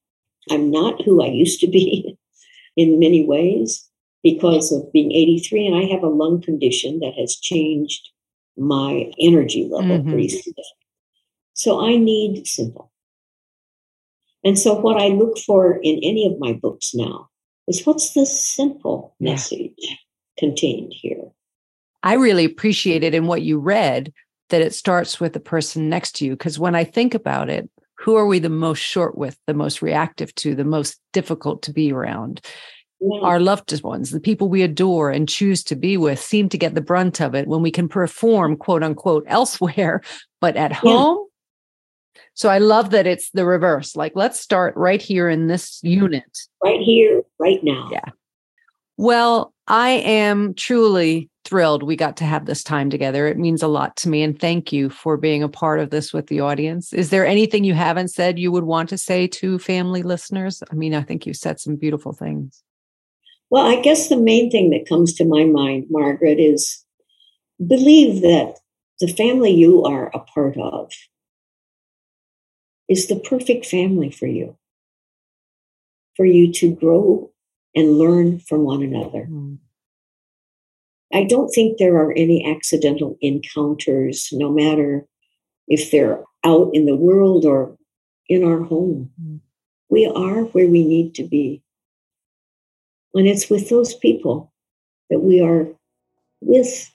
I'm 0.52 0.70
not 0.70 1.02
who 1.02 1.24
I 1.24 1.28
used 1.28 1.60
to 1.62 1.68
be 1.68 2.18
in 2.78 3.00
many 3.00 3.26
ways 3.26 3.90
because 4.26 4.72
of 4.72 4.92
being 4.92 5.12
83 5.12 5.68
and 5.68 5.76
I 5.76 5.84
have 5.94 6.02
a 6.02 6.08
lung 6.08 6.42
condition 6.42 7.00
that 7.02 7.14
has 7.16 7.36
changed 7.36 8.10
my 8.58 9.12
energy 9.20 9.70
level 9.72 10.00
mm-hmm. 10.00 10.10
pretty 10.10 10.42
So 11.54 11.80
I 11.80 11.98
need 11.98 12.48
simple. 12.48 12.92
And 14.44 14.58
so, 14.58 14.74
what 14.74 15.00
I 15.00 15.10
look 15.10 15.38
for 15.38 15.74
in 15.76 16.00
any 16.02 16.26
of 16.26 16.40
my 16.40 16.54
books 16.54 16.96
now 16.96 17.30
is 17.68 17.86
what's 17.86 18.14
the 18.14 18.26
simple 18.26 19.16
Yeah. 19.20 19.34
message 19.34 20.00
contained 20.40 20.94
here? 20.94 21.32
I 22.02 22.16
really 22.16 22.46
appreciated 22.46 23.14
in 23.14 23.28
what 23.28 23.44
you 23.44 23.60
read 23.60 24.12
that 24.50 24.62
it 24.62 24.74
starts 24.74 25.20
with 25.20 25.34
the 25.34 25.40
person 25.40 25.88
next 25.88 26.16
to 26.16 26.26
you. 26.26 26.32
Because 26.32 26.58
when 26.58 26.74
I 26.74 26.84
think 26.84 27.14
about 27.14 27.50
it, 27.50 27.70
who 28.00 28.16
are 28.16 28.26
we 28.26 28.40
the 28.40 28.50
most 28.50 28.80
short 28.80 29.18
with, 29.18 29.38
the 29.46 29.54
most 29.54 29.84
reactive 29.84 30.34
to, 30.36 30.56
the 30.56 30.64
most 30.64 31.00
difficult 31.14 31.62
to 31.64 31.74
be 31.74 31.92
around? 31.92 32.42
Yeah. 33.02 33.20
Our 33.22 33.40
loved 33.40 33.84
ones, 33.84 34.12
the 34.12 34.20
people 34.20 34.50
we 34.50 34.62
adore 34.62 35.12
and 35.12 35.28
choose 35.28 35.64
to 35.66 35.76
be 35.76 35.98
with, 35.98 36.20
seem 36.20 36.50
to 36.50 36.58
get 36.58 36.76
the 36.76 36.82
brunt 36.82 37.22
of 37.22 37.36
it 37.36 37.48
when 37.48 37.62
we 37.62 37.70
can 37.72 37.90
perform, 37.90 38.56
quote 38.56 38.84
unquote, 38.84 39.26
elsewhere, 39.28 40.02
but 40.42 40.56
at 40.56 40.72
home. 40.72 41.26
So 42.34 42.50
I 42.50 42.58
love 42.58 42.92
that 42.92 43.08
it's 43.08 43.30
the 43.32 43.46
reverse. 43.46 43.96
Like, 43.96 44.14
let's 44.16 44.40
start 44.40 44.76
right 44.76 45.02
here 45.02 45.30
in 45.30 45.48
this 45.48 45.80
unit. 45.84 46.38
right 46.64 46.82
here, 46.82 47.22
right 47.40 47.60
now. 47.64 47.90
Yeah. 47.92 48.06
Well, 48.98 49.54
I 49.68 49.90
am 49.92 50.54
truly 50.54 51.30
thrilled 51.46 51.84
we 51.84 51.96
got 51.96 52.18
to 52.18 52.26
have 52.26 52.46
this 52.46 52.64
time 52.64 52.90
together. 52.90 53.28
It 53.28 53.38
means 53.38 53.62
a 53.62 53.68
lot 53.68 53.96
to 53.98 54.10
me. 54.10 54.24
And 54.24 54.38
thank 54.38 54.74
you 54.74 54.90
for 54.90 55.16
being 55.16 55.44
a 55.44 55.50
part 55.50 55.80
of 55.80 55.92
this 55.92 56.12
with 56.12 56.28
the 56.28 56.40
audience. 56.40 56.92
Is 56.92 57.12
there 57.12 57.26
anything 57.26 57.64
you 57.64 57.74
haven't 57.74 58.10
said 58.10 58.40
you 58.40 58.52
would 58.52 58.64
want 58.64 58.90
to 58.90 58.98
say 58.98 59.28
to 59.28 59.60
family 59.60 60.02
listeners? 60.02 60.64
I 60.72 60.76
mean, 60.76 60.96
I 60.96 61.04
think 61.04 61.26
you 61.26 61.34
said 61.34 61.60
some 61.60 61.76
beautiful 61.76 62.14
things. 62.14 62.64
Well, 63.50 63.66
I 63.66 63.82
guess 63.82 64.10
the 64.10 64.18
main 64.18 64.50
thing 64.50 64.72
that 64.72 64.90
comes 64.90 65.14
to 65.16 65.26
my 65.26 65.46
mind, 65.46 65.86
Margaret, 65.90 66.40
is 66.40 66.84
believe 67.66 68.22
that 68.22 68.60
the 69.00 69.08
family 69.08 69.52
you 69.52 69.84
are 69.84 70.10
a 70.14 70.20
part 70.20 70.58
of 70.58 70.92
is 72.88 73.08
the 73.08 73.20
perfect 73.20 73.66
family 73.66 74.10
for 74.10 74.28
you, 74.28 74.58
for 76.16 76.26
you 76.26 76.52
to 76.54 76.74
grow 76.74 77.32
and 77.76 77.98
learn 77.98 78.40
from 78.40 78.64
one 78.64 78.82
another. 78.82 79.28
Mm. 79.30 79.58
I 81.14 81.24
don't 81.24 81.50
think 81.50 81.78
there 81.78 81.96
are 81.96 82.14
any 82.14 82.46
accidental 82.46 83.18
encounters, 83.22 84.30
no 84.32 84.52
matter 84.52 85.06
if 85.68 85.92
they're 85.92 86.24
out 86.44 86.72
in 86.74 86.86
the 86.86 86.96
world 86.96 87.46
or 87.46 87.78
in 88.28 88.44
our 88.44 88.64
home. 88.64 89.12
Mm. 89.22 89.40
We 89.90 90.06
are 90.08 90.44
where 90.44 90.68
we 90.68 90.84
need 90.84 91.16
to 91.16 91.24
be. 91.24 91.62
And 93.16 93.28
it's 93.28 93.50
with 93.50 93.70
those 93.70 93.96
people 93.96 94.52
that 95.10 95.20
we 95.20 95.42
are 95.42 95.68
with 96.42 96.94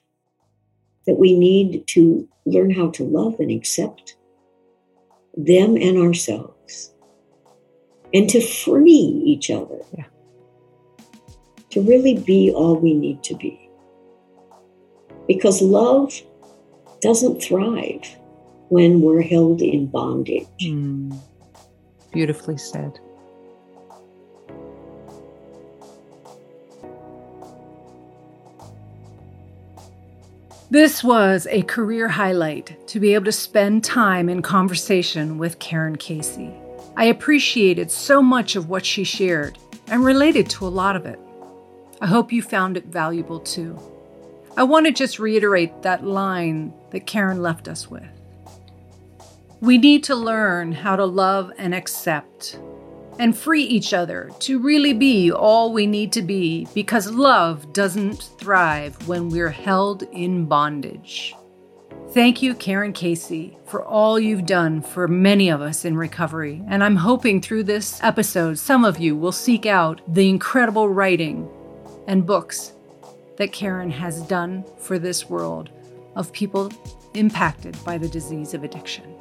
that 1.07 1.19
we 1.19 1.37
need 1.37 1.87
to 1.89 2.29
learn 2.45 2.71
how 2.71 2.91
to 2.91 3.05
love 3.05 3.41
and 3.41 3.51
accept 3.51 4.17
them 5.35 5.77
and 5.77 5.99
ourselves 5.99 6.93
and 8.13 8.29
to 8.29 8.41
free 8.41 9.23
each 9.25 9.51
other. 9.51 9.79
Yeah. 9.97 10.05
To 11.71 11.83
really 11.83 12.19
be 12.19 12.53
all 12.53 12.77
we 12.77 12.95
need 12.95 13.23
to 13.25 13.35
be. 13.37 13.71
Because 15.27 15.63
love 15.63 16.21
doesn't 17.01 17.41
thrive 17.41 18.05
when 18.69 19.01
we're 19.01 19.23
held 19.23 19.63
in 19.63 19.87
bondage. 19.87 20.47
Mm. 20.61 21.17
Beautifully 22.13 22.59
said. 22.59 22.99
This 30.71 31.03
was 31.03 31.49
a 31.51 31.63
career 31.63 32.07
highlight 32.07 32.87
to 32.87 33.01
be 33.01 33.15
able 33.15 33.25
to 33.25 33.33
spend 33.33 33.83
time 33.83 34.29
in 34.29 34.41
conversation 34.41 35.37
with 35.37 35.59
Karen 35.59 35.97
Casey. 35.97 36.55
I 36.97 37.07
appreciated 37.07 37.91
so 37.91 38.23
much 38.23 38.55
of 38.55 38.69
what 38.69 38.87
she 38.87 39.03
shared 39.03 39.59
and 39.89 40.05
related 40.05 40.49
to 40.51 40.69
a 40.69 40.71
lot 40.71 40.95
of 40.95 41.07
it. 41.07 41.19
I 42.01 42.07
hope 42.07 42.33
you 42.33 42.41
found 42.41 42.77
it 42.77 42.85
valuable 42.85 43.41
too. 43.41 43.77
I 44.57 44.63
want 44.63 44.87
to 44.87 44.93
just 44.93 45.19
reiterate 45.19 45.83
that 45.83 46.05
line 46.07 46.73
that 46.93 47.05
Karen 47.05 47.43
left 47.43 47.67
us 47.67 47.91
with. 47.91 48.05
We 49.61 49.77
need 49.77 50.05
to 50.05 50.15
learn 50.15 50.71
how 50.71 50.95
to 50.95 51.05
love 51.05 51.51
and 51.59 51.75
accept 51.75 52.61
and 53.21 53.37
free 53.37 53.63
each 53.63 53.93
other 53.93 54.31
to 54.39 54.59
really 54.59 54.95
be 54.95 55.31
all 55.31 55.75
we 55.75 55.87
need 55.87 56.11
to 56.11 56.23
be 56.23 56.67
because 56.75 57.13
love 57.13 57.71
doesn't 57.75 58.31
thrive 58.39 59.07
when 59.07 59.29
we're 59.29 59.51
held 59.51 60.05
in 60.05 60.47
bondage. 60.47 61.35
Thank 62.13 62.41
you, 62.41 62.55
Karen 62.55 62.95
Casey, 62.95 63.59
for 63.67 63.85
all 63.85 64.19
you've 64.19 64.47
done 64.47 64.81
for 64.81 65.07
many 65.07 65.51
of 65.51 65.61
us 65.61 65.85
in 65.85 65.99
recovery. 65.99 66.63
And 66.67 66.83
I'm 66.83 66.97
hoping 66.97 67.43
through 67.43 67.65
this 67.65 68.03
episode, 68.03 68.59
some 68.59 68.87
of 68.87 68.99
you 68.99 69.15
will 69.15 69.33
seek 69.33 69.67
out 69.67 70.01
the 70.09 70.31
incredible 70.31 70.89
writing 70.89 71.47
and 72.09 72.27
books 72.27 72.73
that 73.37 73.53
Karen 73.53 73.91
has 73.91 74.23
done 74.23 74.65
for 74.79 74.99
this 74.99 75.29
world 75.29 75.69
of 76.17 76.33
people 76.33 76.73
impacted 77.13 77.77
by 77.85 77.99
the 77.99 78.09
disease 78.09 78.55
of 78.55 78.65
addiction. 78.65 79.15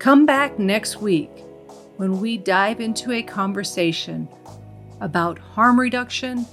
Come 0.00 0.26
back 0.26 0.58
next 0.58 1.00
week 1.00 1.30
when 1.96 2.20
we 2.20 2.36
dive 2.36 2.80
into 2.80 3.12
a 3.12 3.22
conversation 3.22 4.28
about 5.00 5.38
harm 5.38 5.80
reduction 5.80 6.44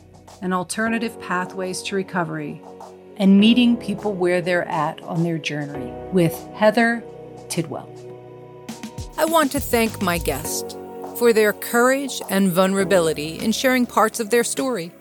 and 0.41 0.53
alternative 0.53 1.19
pathways 1.21 1.81
to 1.83 1.95
recovery 1.95 2.61
and 3.17 3.39
meeting 3.39 3.77
people 3.77 4.13
where 4.13 4.41
they're 4.41 4.67
at 4.67 5.01
on 5.03 5.23
their 5.23 5.37
journey 5.37 5.93
with 6.11 6.33
Heather 6.53 7.03
Tidwell. 7.49 7.87
I 9.17 9.25
want 9.25 9.51
to 9.51 9.59
thank 9.59 10.01
my 10.01 10.17
guest 10.17 10.75
for 11.17 11.33
their 11.33 11.53
courage 11.53 12.19
and 12.29 12.51
vulnerability 12.51 13.37
in 13.39 13.51
sharing 13.51 13.85
parts 13.85 14.19
of 14.19 14.31
their 14.31 14.43
story. 14.43 14.91